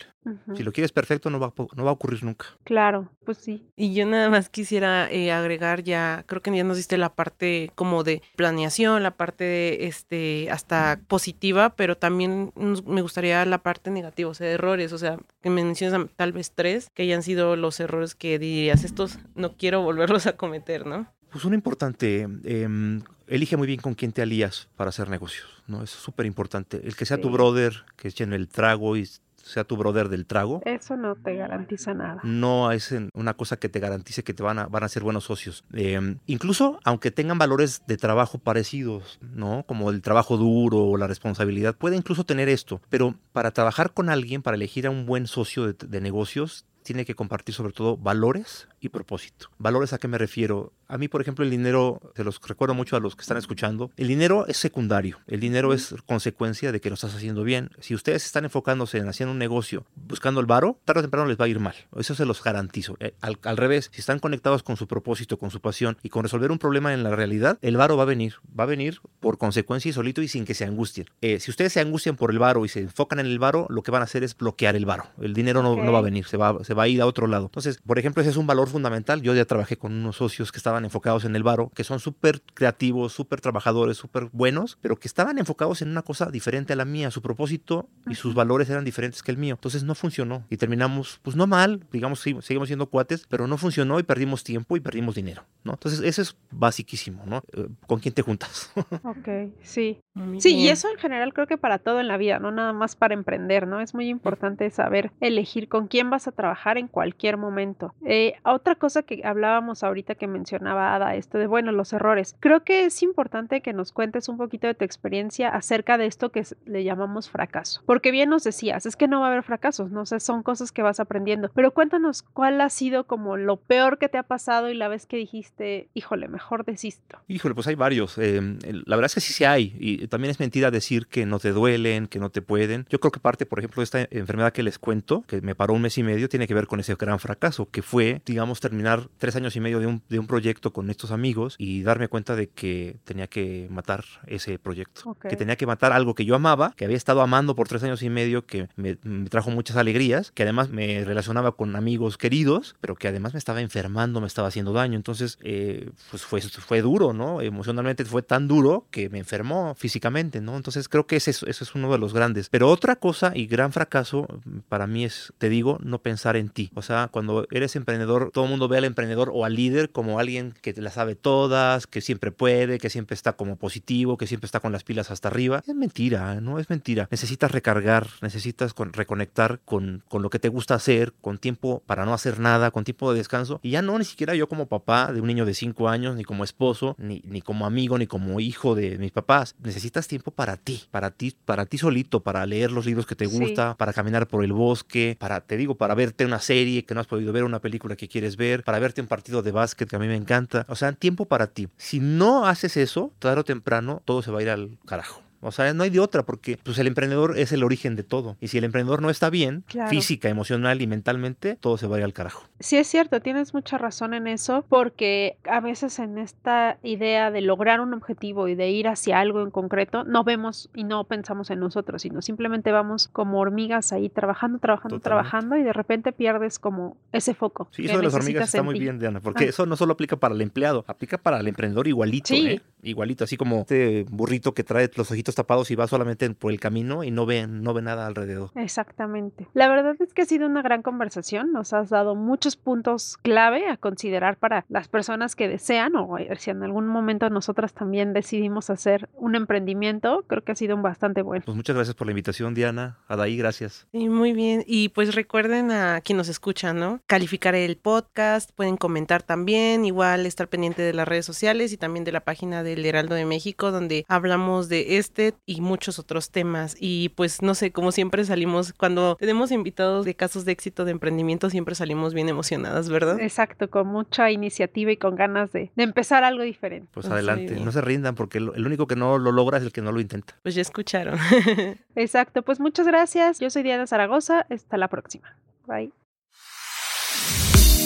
Si 0.54 0.62
lo 0.62 0.72
quieres 0.72 0.92
perfecto 0.92 1.30
no 1.30 1.40
va, 1.40 1.52
no 1.74 1.84
va 1.84 1.90
a 1.90 1.92
ocurrir 1.94 2.22
nunca. 2.24 2.46
Claro, 2.64 3.10
pues 3.24 3.38
sí. 3.38 3.66
Y 3.76 3.94
yo 3.94 4.06
nada 4.06 4.28
más 4.28 4.48
quisiera 4.48 5.10
eh, 5.10 5.32
agregar 5.32 5.82
ya, 5.82 6.24
creo 6.26 6.42
que 6.42 6.54
ya 6.54 6.64
nos 6.64 6.76
diste 6.76 6.98
la 6.98 7.14
parte 7.14 7.70
como 7.74 8.04
de 8.04 8.22
planeación, 8.36 8.67
la 9.00 9.12
parte 9.12 9.44
de, 9.44 9.86
este, 9.86 10.50
hasta 10.50 11.00
positiva, 11.08 11.70
pero 11.70 11.96
también 11.96 12.52
me 12.86 13.02
gustaría 13.02 13.44
la 13.44 13.58
parte 13.58 13.90
negativa, 13.90 14.30
o 14.30 14.34
sea, 14.34 14.48
errores, 14.48 14.92
o 14.92 14.98
sea, 14.98 15.18
que 15.42 15.50
me 15.50 15.64
mencionas 15.64 16.08
tal 16.16 16.32
vez 16.32 16.52
tres, 16.54 16.90
que 16.94 17.02
hayan 17.02 17.22
sido 17.22 17.56
los 17.56 17.80
errores 17.80 18.14
que 18.14 18.38
dirías, 18.38 18.84
estos 18.84 19.18
no 19.34 19.56
quiero 19.56 19.82
volverlos 19.82 20.26
a 20.26 20.36
cometer, 20.36 20.86
¿no? 20.86 21.10
Pues 21.30 21.44
uno 21.44 21.54
importante, 21.54 22.26
eh, 22.44 23.00
elige 23.26 23.56
muy 23.56 23.66
bien 23.66 23.80
con 23.80 23.94
quién 23.94 24.12
te 24.12 24.22
alías 24.22 24.68
para 24.76 24.88
hacer 24.88 25.08
negocios, 25.10 25.48
¿no? 25.66 25.82
Es 25.82 25.90
súper 25.90 26.26
importante. 26.26 26.80
El 26.84 26.96
que 26.96 27.04
sea 27.04 27.20
tu 27.20 27.30
brother, 27.30 27.84
que 27.96 28.08
echen 28.08 28.32
el 28.32 28.48
trago 28.48 28.96
y 28.96 29.08
sea 29.48 29.64
tu 29.64 29.76
brother 29.76 30.08
del 30.08 30.26
trago. 30.26 30.60
Eso 30.64 30.96
no 30.96 31.16
te 31.16 31.36
garantiza 31.36 31.94
nada. 31.94 32.20
No 32.22 32.70
es 32.72 32.94
una 33.14 33.34
cosa 33.34 33.56
que 33.56 33.68
te 33.68 33.80
garantice 33.80 34.22
que 34.22 34.34
te 34.34 34.42
van 34.42 34.58
a, 34.58 34.66
van 34.66 34.84
a 34.84 34.88
ser 34.88 35.02
buenos 35.02 35.24
socios. 35.24 35.64
Em, 35.72 36.18
incluso 36.26 36.78
aunque 36.84 37.10
tengan 37.10 37.38
valores 37.38 37.82
de 37.86 37.96
trabajo 37.96 38.38
parecidos, 38.38 39.18
¿no? 39.20 39.64
Como 39.66 39.90
el 39.90 40.02
trabajo 40.02 40.36
duro 40.36 40.84
o 40.84 40.96
la 40.96 41.06
responsabilidad, 41.06 41.74
puede 41.76 41.96
incluso 41.96 42.24
tener 42.24 42.48
esto. 42.48 42.80
Pero 42.90 43.14
para 43.32 43.50
trabajar 43.50 43.92
con 43.92 44.10
alguien, 44.10 44.42
para 44.42 44.56
elegir 44.56 44.86
a 44.86 44.90
un 44.90 45.06
buen 45.06 45.26
socio 45.26 45.72
de 45.72 46.00
negocios, 46.00 46.66
tiene 46.88 47.04
que 47.04 47.14
compartir 47.14 47.54
sobre 47.54 47.74
todo 47.74 47.98
valores 47.98 48.66
y 48.80 48.88
propósito. 48.88 49.50
¿Valores 49.58 49.92
a 49.92 49.98
qué 49.98 50.08
me 50.08 50.18
refiero? 50.18 50.72
A 50.86 50.96
mí, 50.96 51.08
por 51.08 51.20
ejemplo, 51.20 51.44
el 51.44 51.50
dinero, 51.50 52.00
se 52.16 52.24
los 52.24 52.40
recuerdo 52.46 52.74
mucho 52.74 52.96
a 52.96 53.00
los 53.00 53.14
que 53.14 53.22
están 53.22 53.36
escuchando, 53.36 53.90
el 53.96 54.08
dinero 54.08 54.46
es 54.46 54.56
secundario, 54.56 55.18
el 55.26 55.40
dinero 55.40 55.74
es 55.74 55.94
consecuencia 56.06 56.72
de 56.72 56.80
que 56.80 56.88
lo 56.88 56.94
estás 56.94 57.14
haciendo 57.14 57.44
bien. 57.44 57.70
Si 57.80 57.94
ustedes 57.94 58.24
están 58.24 58.44
enfocándose 58.44 58.98
en 58.98 59.08
haciendo 59.08 59.32
un 59.32 59.38
negocio, 59.38 59.84
buscando 59.94 60.40
el 60.40 60.46
varo, 60.46 60.78
tarde 60.84 61.00
o 61.00 61.02
temprano 61.02 61.26
les 61.26 61.38
va 61.38 61.44
a 61.44 61.48
ir 61.48 61.60
mal. 61.60 61.74
Eso 61.96 62.14
se 62.14 62.24
los 62.24 62.42
garantizo. 62.42 62.96
Eh, 63.00 63.14
al, 63.20 63.56
revés, 63.56 63.90
si 63.92 64.00
están 64.00 64.18
conectados 64.18 64.62
con 64.62 64.76
su 64.76 64.86
propósito, 64.86 65.38
con 65.38 65.50
su 65.50 65.60
pasión 65.60 65.98
y 66.02 66.08
con 66.08 66.22
resolver 66.22 66.50
un 66.50 66.58
problema 66.58 66.94
en 66.94 67.02
la 67.02 67.14
realidad, 67.14 67.58
el 67.60 67.76
varo 67.76 67.96
va 67.96 68.04
a 68.04 68.06
venir. 68.06 68.36
Va 68.58 68.64
a 68.64 68.66
venir 68.66 69.00
por 69.20 69.36
consecuencia 69.36 69.90
y 69.90 69.92
solito 69.92 70.22
y 70.22 70.28
sin 70.28 70.44
que 70.44 70.54
se 70.54 70.64
angustien. 70.64 71.06
Eh, 71.20 71.40
si 71.40 71.50
ustedes 71.50 71.72
se 71.72 71.80
angustian 71.80 72.16
por 72.16 72.30
el 72.30 72.38
varo 72.38 72.64
y 72.64 72.68
se 72.68 72.80
enfocan 72.80 73.18
en 73.18 73.26
el 73.26 73.38
varo, 73.38 73.66
lo 73.68 73.82
que 73.82 73.90
van 73.90 74.02
a 74.02 74.04
hacer 74.04 74.24
es 74.24 74.36
bloquear 74.36 74.76
el 74.76 74.86
varo. 74.86 75.04
El 75.20 75.34
dinero 75.34 75.62
no, 75.62 75.76
no 75.76 75.92
va 75.92 75.98
a 75.98 76.02
venir, 76.02 76.26
se 76.26 76.36
va, 76.36 76.64
se 76.64 76.74
va 76.74 76.84
a 76.84 76.88
ir 76.88 77.00
a 77.02 77.06
otro 77.06 77.26
lado. 77.26 77.46
Entonces, 77.46 77.80
por 77.86 77.98
ejemplo, 77.98 78.22
ese 78.22 78.30
es 78.30 78.36
un 78.36 78.46
valor 78.46 78.67
fundamental. 78.68 79.22
Yo 79.22 79.34
ya 79.34 79.44
trabajé 79.44 79.76
con 79.76 79.92
unos 79.92 80.16
socios 80.16 80.52
que 80.52 80.58
estaban 80.58 80.84
enfocados 80.84 81.24
en 81.24 81.34
el 81.36 81.42
varo, 81.42 81.70
que 81.74 81.84
son 81.84 82.00
súper 82.00 82.42
creativos, 82.54 83.12
súper 83.12 83.40
trabajadores, 83.40 83.96
súper 83.96 84.28
buenos, 84.32 84.78
pero 84.80 84.96
que 84.96 85.08
estaban 85.08 85.38
enfocados 85.38 85.82
en 85.82 85.90
una 85.90 86.02
cosa 86.02 86.30
diferente 86.30 86.72
a 86.72 86.76
la 86.76 86.84
mía. 86.84 87.10
Su 87.10 87.22
propósito 87.22 87.88
y 88.06 88.14
sus 88.14 88.34
valores 88.34 88.70
eran 88.70 88.84
diferentes 88.84 89.22
que 89.22 89.30
el 89.30 89.38
mío. 89.38 89.54
Entonces 89.54 89.82
no 89.82 89.94
funcionó 89.94 90.44
y 90.50 90.56
terminamos, 90.56 91.20
pues 91.22 91.36
no 91.36 91.46
mal, 91.46 91.84
digamos, 91.92 92.20
seguimos 92.20 92.68
siendo 92.68 92.86
cuates, 92.86 93.26
pero 93.28 93.46
no 93.46 93.58
funcionó 93.58 93.98
y 93.98 94.02
perdimos 94.02 94.44
tiempo 94.44 94.76
y 94.76 94.80
perdimos 94.80 95.14
dinero, 95.14 95.44
¿no? 95.64 95.72
Entonces 95.72 96.00
eso 96.00 96.22
es 96.22 96.36
basiquísimo, 96.50 97.24
¿no? 97.26 97.42
Eh, 97.52 97.68
¿Con 97.86 98.00
quién 98.00 98.14
te 98.14 98.22
juntas? 98.22 98.72
ok, 99.04 99.52
sí. 99.62 99.98
Sí, 100.38 100.56
y 100.56 100.68
eso 100.68 100.88
en 100.90 100.98
general 100.98 101.32
creo 101.32 101.46
que 101.46 101.58
para 101.58 101.78
todo 101.78 102.00
en 102.00 102.08
la 102.08 102.16
vida, 102.16 102.38
no 102.38 102.50
nada 102.50 102.72
más 102.72 102.96
para 102.96 103.14
emprender, 103.14 103.66
¿no? 103.66 103.80
Es 103.80 103.94
muy 103.94 104.08
importante 104.08 104.68
saber 104.70 105.12
elegir 105.20 105.68
con 105.68 105.86
quién 105.86 106.10
vas 106.10 106.26
a 106.26 106.32
trabajar 106.32 106.78
en 106.78 106.88
cualquier 106.88 107.36
momento. 107.36 107.94
Eh, 108.04 108.34
otra 108.58 108.74
cosa 108.74 109.02
que 109.02 109.22
hablábamos 109.24 109.82
ahorita 109.82 110.16
que 110.16 110.26
mencionaba 110.26 110.94
Ada, 110.94 111.14
esto 111.14 111.38
de, 111.38 111.46
bueno, 111.46 111.72
los 111.72 111.92
errores. 111.92 112.36
Creo 112.40 112.64
que 112.64 112.84
es 112.84 113.02
importante 113.02 113.60
que 113.60 113.72
nos 113.72 113.92
cuentes 113.92 114.28
un 114.28 114.36
poquito 114.36 114.66
de 114.66 114.74
tu 114.74 114.84
experiencia 114.84 115.48
acerca 115.48 115.96
de 115.96 116.06
esto 116.06 116.30
que 116.30 116.44
le 116.66 116.84
llamamos 116.84 117.30
fracaso. 117.30 117.82
Porque 117.86 118.10
bien 118.10 118.30
nos 118.30 118.44
decías, 118.44 118.84
es 118.84 118.96
que 118.96 119.08
no 119.08 119.20
va 119.20 119.28
a 119.28 119.30
haber 119.30 119.44
fracasos, 119.44 119.90
no 119.90 120.06
sé, 120.06 120.20
son 120.20 120.42
cosas 120.42 120.72
que 120.72 120.82
vas 120.82 121.00
aprendiendo. 121.00 121.50
Pero 121.54 121.72
cuéntanos 121.72 122.22
cuál 122.22 122.60
ha 122.60 122.68
sido 122.68 123.04
como 123.04 123.36
lo 123.36 123.56
peor 123.56 123.98
que 123.98 124.08
te 124.08 124.18
ha 124.18 124.24
pasado 124.24 124.70
y 124.70 124.74
la 124.74 124.88
vez 124.88 125.06
que 125.06 125.16
dijiste, 125.16 125.88
híjole, 125.94 126.28
mejor 126.28 126.64
desisto. 126.64 127.18
Híjole, 127.28 127.54
pues 127.54 127.68
hay 127.68 127.76
varios. 127.76 128.18
Em, 128.18 128.58
la 128.86 128.96
verdad 128.96 129.06
es 129.06 129.14
que 129.14 129.20
sí, 129.20 129.32
sí 129.32 129.44
hay. 129.44 129.76
Y 129.78 130.08
también 130.08 130.32
es 130.32 130.40
mentira 130.40 130.70
decir 130.70 131.06
que 131.06 131.26
no 131.26 131.38
te 131.38 131.52
duelen, 131.52 132.08
que 132.08 132.18
no 132.18 132.30
te 132.30 132.42
pueden. 132.42 132.86
Yo 132.90 132.98
creo 132.98 133.12
que 133.12 133.20
parte, 133.20 133.46
por 133.46 133.60
ejemplo, 133.60 133.80
de 133.80 133.84
esta 133.84 134.08
enfermedad 134.10 134.52
que 134.52 134.64
les 134.64 134.78
cuento, 134.78 135.22
que 135.26 135.40
me 135.40 135.54
paró 135.54 135.74
un 135.74 135.82
mes 135.82 135.96
y 135.98 136.02
medio, 136.02 136.28
tiene 136.28 136.46
que 136.46 136.54
ver 136.54 136.66
con 136.66 136.80
ese 136.80 136.96
gran 136.96 137.18
fracaso, 137.20 137.70
que 137.70 137.82
fue, 137.82 138.20
digamos, 138.26 138.47
terminar 138.54 139.08
tres 139.18 139.36
años 139.36 139.56
y 139.56 139.60
medio 139.60 139.80
de 139.80 139.86
un, 139.86 140.02
de 140.08 140.18
un 140.18 140.26
proyecto 140.26 140.72
con 140.72 140.90
estos 140.90 141.10
amigos 141.10 141.54
y 141.58 141.82
darme 141.82 142.08
cuenta 142.08 142.36
de 142.36 142.48
que 142.48 142.96
tenía 143.04 143.26
que 143.26 143.68
matar 143.70 144.04
ese 144.26 144.58
proyecto, 144.58 145.16
que 145.20 145.36
tenía 145.36 145.56
que 145.56 145.66
matar 145.66 145.92
algo 145.92 146.14
que 146.14 146.24
yo 146.24 146.34
amaba, 146.34 146.72
que 146.76 146.84
había 146.84 146.96
estado 146.96 147.22
amando 147.22 147.54
por 147.54 147.68
tres 147.68 147.82
años 147.82 148.02
y 148.02 148.10
medio, 148.10 148.46
que 148.46 148.68
me, 148.76 148.96
trajo 149.28 149.50
muchas 149.50 149.76
alegrías, 149.76 150.30
que 150.32 150.42
además 150.42 150.70
me 150.70 151.04
relacionaba 151.04 151.52
con 151.52 151.76
amigos 151.76 152.18
queridos, 152.18 152.76
pero 152.80 152.96
que 152.96 153.08
además 153.08 153.34
me 153.34 153.38
estaba 153.38 153.60
enfermando, 153.60 154.20
me 154.20 154.26
estaba 154.26 154.48
haciendo 154.48 154.72
daño. 154.72 154.96
Entonces, 154.96 155.38
eh, 155.42 155.90
pues 156.10 156.22
fue, 156.22 156.40
fue 156.40 156.82
duro, 156.82 157.12
¿no? 157.12 157.40
Emocionalmente 157.40 158.04
fue 158.04 158.22
tan 158.22 158.48
duro 158.48 158.86
que 158.90 159.08
me 159.08 159.18
enfermó 159.18 159.74
físicamente, 159.74 160.40
¿no? 160.40 160.56
Entonces 160.56 160.88
creo 160.88 161.06
que 161.06 161.16
ese, 161.16 161.30
ese 161.30 161.48
es 161.48 161.74
uno 161.74 161.92
de 161.92 161.98
los 161.98 162.14
grandes. 162.14 162.48
Pero 162.48 162.68
otra 162.68 162.96
cosa 162.96 163.32
y 163.34 163.46
gran 163.46 163.72
fracaso 163.72 164.26
para 164.68 164.86
mí 164.86 165.04
es, 165.04 165.32
te 165.38 165.48
digo, 165.48 165.78
no 165.82 166.00
pensar 166.00 166.36
en 166.36 166.48
ti. 166.48 166.70
O 166.74 166.82
sea, 166.82 167.08
cuando 167.10 167.46
eres 167.50 167.76
emprendedor, 167.76 168.30
todo 168.38 168.44
el 168.44 168.50
mundo 168.52 168.68
ve 168.68 168.78
al 168.78 168.84
emprendedor 168.84 169.32
o 169.34 169.44
al 169.44 169.56
líder 169.56 169.90
como 169.90 170.20
alguien 170.20 170.54
que 170.62 170.72
la 170.74 170.92
sabe 170.92 171.16
todas, 171.16 171.88
que 171.88 172.00
siempre 172.00 172.30
puede, 172.30 172.78
que 172.78 172.88
siempre 172.88 173.14
está 173.14 173.32
como 173.32 173.56
positivo, 173.56 174.16
que 174.16 174.28
siempre 174.28 174.46
está 174.46 174.60
con 174.60 174.70
las 174.70 174.84
pilas 174.84 175.10
hasta 175.10 175.26
arriba. 175.26 175.64
Es 175.66 175.74
mentira, 175.74 176.40
no 176.40 176.60
es 176.60 176.70
mentira. 176.70 177.08
Necesitas 177.10 177.50
recargar, 177.50 178.06
necesitas 178.22 178.76
reconectar 178.92 179.58
con, 179.64 180.04
con 180.08 180.22
lo 180.22 180.30
que 180.30 180.38
te 180.38 180.48
gusta 180.48 180.76
hacer, 180.76 181.14
con 181.20 181.38
tiempo 181.38 181.82
para 181.84 182.04
no 182.04 182.14
hacer 182.14 182.38
nada, 182.38 182.70
con 182.70 182.84
tiempo 182.84 183.10
de 183.10 183.18
descanso. 183.18 183.58
Y 183.60 183.70
ya 183.70 183.82
no, 183.82 183.98
ni 183.98 184.04
siquiera 184.04 184.36
yo 184.36 184.48
como 184.48 184.66
papá 184.66 185.12
de 185.12 185.20
un 185.20 185.26
niño 185.26 185.44
de 185.44 185.54
5 185.54 185.88
años, 185.88 186.14
ni 186.14 186.22
como 186.22 186.44
esposo, 186.44 186.94
ni, 186.96 187.20
ni 187.24 187.42
como 187.42 187.66
amigo, 187.66 187.98
ni 187.98 188.06
como 188.06 188.38
hijo 188.38 188.76
de 188.76 188.98
mis 188.98 189.10
papás. 189.10 189.56
Necesitas 189.64 190.06
tiempo 190.06 190.30
para 190.30 190.56
ti, 190.56 190.84
para 190.92 191.10
ti, 191.10 191.34
para 191.44 191.66
ti 191.66 191.78
solito, 191.78 192.20
para 192.20 192.46
leer 192.46 192.70
los 192.70 192.86
libros 192.86 193.04
que 193.04 193.16
te 193.16 193.26
gusta, 193.26 193.76
para 193.76 193.92
caminar 193.92 194.28
por 194.28 194.44
el 194.44 194.52
bosque, 194.52 195.16
para, 195.18 195.40
te 195.40 195.56
digo, 195.56 195.74
para 195.74 195.96
verte 195.96 196.24
una 196.24 196.38
serie 196.38 196.84
que 196.84 196.94
no 196.94 197.00
has 197.00 197.08
podido 197.08 197.32
ver, 197.32 197.42
una 197.42 197.60
película 197.60 197.96
que 197.96 198.06
quieres 198.06 198.27
ver, 198.36 198.64
para 198.64 198.78
verte 198.78 199.00
un 199.00 199.06
partido 199.06 199.42
de 199.42 199.52
básquet 199.52 199.88
que 199.88 199.96
a 199.96 199.98
mí 199.98 200.06
me 200.06 200.16
encanta. 200.16 200.66
O 200.68 200.76
sea, 200.76 200.92
tiempo 200.92 201.26
para 201.26 201.48
ti. 201.48 201.68
Si 201.76 202.00
no 202.00 202.46
haces 202.46 202.76
eso, 202.76 203.12
tarde 203.18 203.40
o 203.40 203.44
temprano 203.44 204.02
todo 204.04 204.22
se 204.22 204.30
va 204.30 204.40
a 204.40 204.42
ir 204.42 204.50
al 204.50 204.78
carajo. 204.86 205.27
O 205.40 205.52
sea, 205.52 205.72
no 205.74 205.84
hay 205.84 205.90
de 205.90 206.00
otra 206.00 206.24
porque 206.24 206.58
pues, 206.62 206.78
el 206.78 206.86
emprendedor 206.86 207.38
es 207.38 207.52
el 207.52 207.62
origen 207.62 207.96
de 207.96 208.02
todo. 208.02 208.36
Y 208.40 208.48
si 208.48 208.58
el 208.58 208.64
emprendedor 208.64 209.02
no 209.02 209.10
está 209.10 209.30
bien, 209.30 209.64
física, 209.88 210.28
emocional 210.28 210.82
y 210.82 210.86
mentalmente, 210.86 211.56
todo 211.56 211.78
se 211.78 211.86
va 211.86 211.96
a 211.96 211.98
ir 212.00 212.04
al 212.04 212.12
carajo. 212.12 212.44
Sí, 212.60 212.76
es 212.76 212.88
cierto, 212.88 213.20
tienes 213.20 213.54
mucha 213.54 213.78
razón 213.78 214.14
en 214.14 214.26
eso 214.26 214.64
porque 214.68 215.36
a 215.44 215.60
veces 215.60 215.98
en 215.98 216.18
esta 216.18 216.78
idea 216.82 217.30
de 217.30 217.40
lograr 217.40 217.80
un 217.80 217.94
objetivo 217.94 218.48
y 218.48 218.54
de 218.54 218.70
ir 218.70 218.88
hacia 218.88 219.20
algo 219.20 219.42
en 219.42 219.50
concreto, 219.50 220.04
no 220.04 220.24
vemos 220.24 220.70
y 220.74 220.84
no 220.84 221.04
pensamos 221.04 221.50
en 221.50 221.60
nosotros, 221.60 222.02
sino 222.02 222.22
simplemente 222.22 222.72
vamos 222.72 223.08
como 223.08 223.38
hormigas 223.38 223.92
ahí 223.92 224.08
trabajando, 224.08 224.58
trabajando, 224.58 225.00
trabajando 225.00 225.56
y 225.56 225.62
de 225.62 225.72
repente 225.72 226.12
pierdes 226.12 226.58
como 226.58 226.96
ese 227.12 227.34
foco. 227.34 227.68
Sí, 227.70 227.84
eso 227.86 227.96
de 227.96 228.02
las 228.02 228.14
hormigas 228.14 228.46
está 228.46 228.62
muy 228.62 228.78
bien, 228.78 228.98
Diana, 228.98 229.20
porque 229.20 229.44
ah. 229.44 229.48
eso 229.48 229.66
no 229.66 229.76
solo 229.76 229.92
aplica 229.92 230.16
para 230.16 230.34
el 230.34 230.40
empleado, 230.40 230.84
aplica 230.88 231.18
para 231.18 231.40
el 231.40 231.48
emprendedor 231.48 231.86
igualito, 231.86 232.34
¿eh? 232.34 232.60
Igualito, 232.82 233.24
así 233.24 233.36
como 233.36 233.60
este 233.60 234.04
burrito 234.08 234.54
que 234.54 234.64
trae 234.64 234.90
los 234.94 235.10
ojitos 235.10 235.34
tapados 235.34 235.70
y 235.70 235.74
va 235.74 235.86
solamente 235.86 236.28
por 236.30 236.52
el 236.52 236.60
camino 236.60 237.04
y 237.04 237.10
no 237.10 237.26
ve, 237.26 237.46
no 237.46 237.74
ve 237.74 237.82
nada 237.82 238.06
alrededor. 238.06 238.50
Exactamente. 238.54 239.48
La 239.54 239.68
verdad 239.68 239.96
es 240.00 240.12
que 240.14 240.22
ha 240.22 240.26
sido 240.26 240.46
una 240.46 240.62
gran 240.62 240.82
conversación, 240.82 241.52
nos 241.52 241.72
has 241.72 241.90
dado 241.90 242.14
muchos 242.14 242.56
puntos 242.56 243.16
clave 243.22 243.68
a 243.68 243.76
considerar 243.76 244.36
para 244.36 244.64
las 244.68 244.88
personas 244.88 245.36
que 245.36 245.48
desean 245.48 245.96
o 245.96 246.18
eh, 246.18 246.28
si 246.38 246.50
en 246.50 246.62
algún 246.62 246.86
momento 246.86 247.30
nosotras 247.30 247.72
también 247.72 248.12
decidimos 248.12 248.70
hacer 248.70 249.08
un 249.14 249.34
emprendimiento, 249.34 250.24
creo 250.26 250.44
que 250.44 250.52
ha 250.52 250.56
sido 250.56 250.76
un 250.76 250.82
bastante 250.82 251.22
bueno. 251.22 251.42
Pues 251.44 251.56
muchas 251.56 251.76
gracias 251.76 251.94
por 251.94 252.06
la 252.06 252.12
invitación, 252.12 252.54
Diana. 252.54 252.98
Adaí, 253.08 253.36
gracias. 253.36 253.86
Sí, 253.92 254.08
muy 254.08 254.32
bien. 254.32 254.64
Y 254.66 254.90
pues 254.90 255.14
recuerden 255.14 255.70
a 255.70 256.00
quien 256.00 256.16
nos 256.16 256.28
escucha, 256.28 256.72
¿no? 256.72 257.00
Calificar 257.06 257.54
el 257.54 257.76
podcast, 257.76 258.50
pueden 258.52 258.76
comentar 258.76 259.22
también, 259.22 259.84
igual 259.84 260.26
estar 260.26 260.48
pendiente 260.48 260.82
de 260.82 260.92
las 260.92 261.08
redes 261.08 261.26
sociales 261.26 261.72
y 261.72 261.76
también 261.76 262.04
de 262.04 262.12
la 262.12 262.20
página 262.20 262.62
del 262.68 262.84
Heraldo 262.84 263.14
de 263.14 263.24
México, 263.24 263.70
donde 263.70 264.04
hablamos 264.08 264.68
de 264.68 264.98
este 264.98 265.34
y 265.46 265.60
muchos 265.60 265.98
otros 265.98 266.30
temas. 266.30 266.76
Y 266.78 267.10
pues 267.10 267.42
no 267.42 267.54
sé, 267.54 267.72
como 267.72 267.92
siempre 267.92 268.24
salimos, 268.24 268.72
cuando 268.72 269.16
tenemos 269.16 269.50
invitados 269.50 270.04
de 270.04 270.14
casos 270.14 270.44
de 270.44 270.52
éxito 270.52 270.84
de 270.84 270.92
emprendimiento, 270.92 271.50
siempre 271.50 271.74
salimos 271.74 272.14
bien 272.14 272.28
emocionadas, 272.28 272.88
¿verdad? 272.88 273.20
Exacto, 273.20 273.70
con 273.70 273.86
mucha 273.86 274.30
iniciativa 274.30 274.92
y 274.92 274.96
con 274.96 275.16
ganas 275.16 275.52
de, 275.52 275.70
empezar 275.76 276.24
algo 276.24 276.42
diferente. 276.42 276.88
Pues 276.92 277.06
adelante, 277.06 277.58
no 277.60 277.72
se 277.72 277.80
rindan 277.80 278.14
porque 278.14 278.38
el 278.38 278.66
único 278.66 278.86
que 278.86 278.96
no 278.96 279.18
lo 279.18 279.32
logra 279.32 279.58
es 279.58 279.64
el 279.64 279.72
que 279.72 279.82
no 279.82 279.92
lo 279.92 280.00
intenta. 280.00 280.34
Pues 280.42 280.54
ya 280.54 280.62
escucharon. 280.62 281.18
Exacto, 281.94 282.42
pues 282.42 282.60
muchas 282.60 282.86
gracias. 282.86 283.40
Yo 283.40 283.50
soy 283.50 283.62
Diana 283.62 283.86
Zaragoza. 283.86 284.46
Hasta 284.50 284.76
la 284.76 284.88
próxima. 284.88 285.36
Bye. 285.66 285.92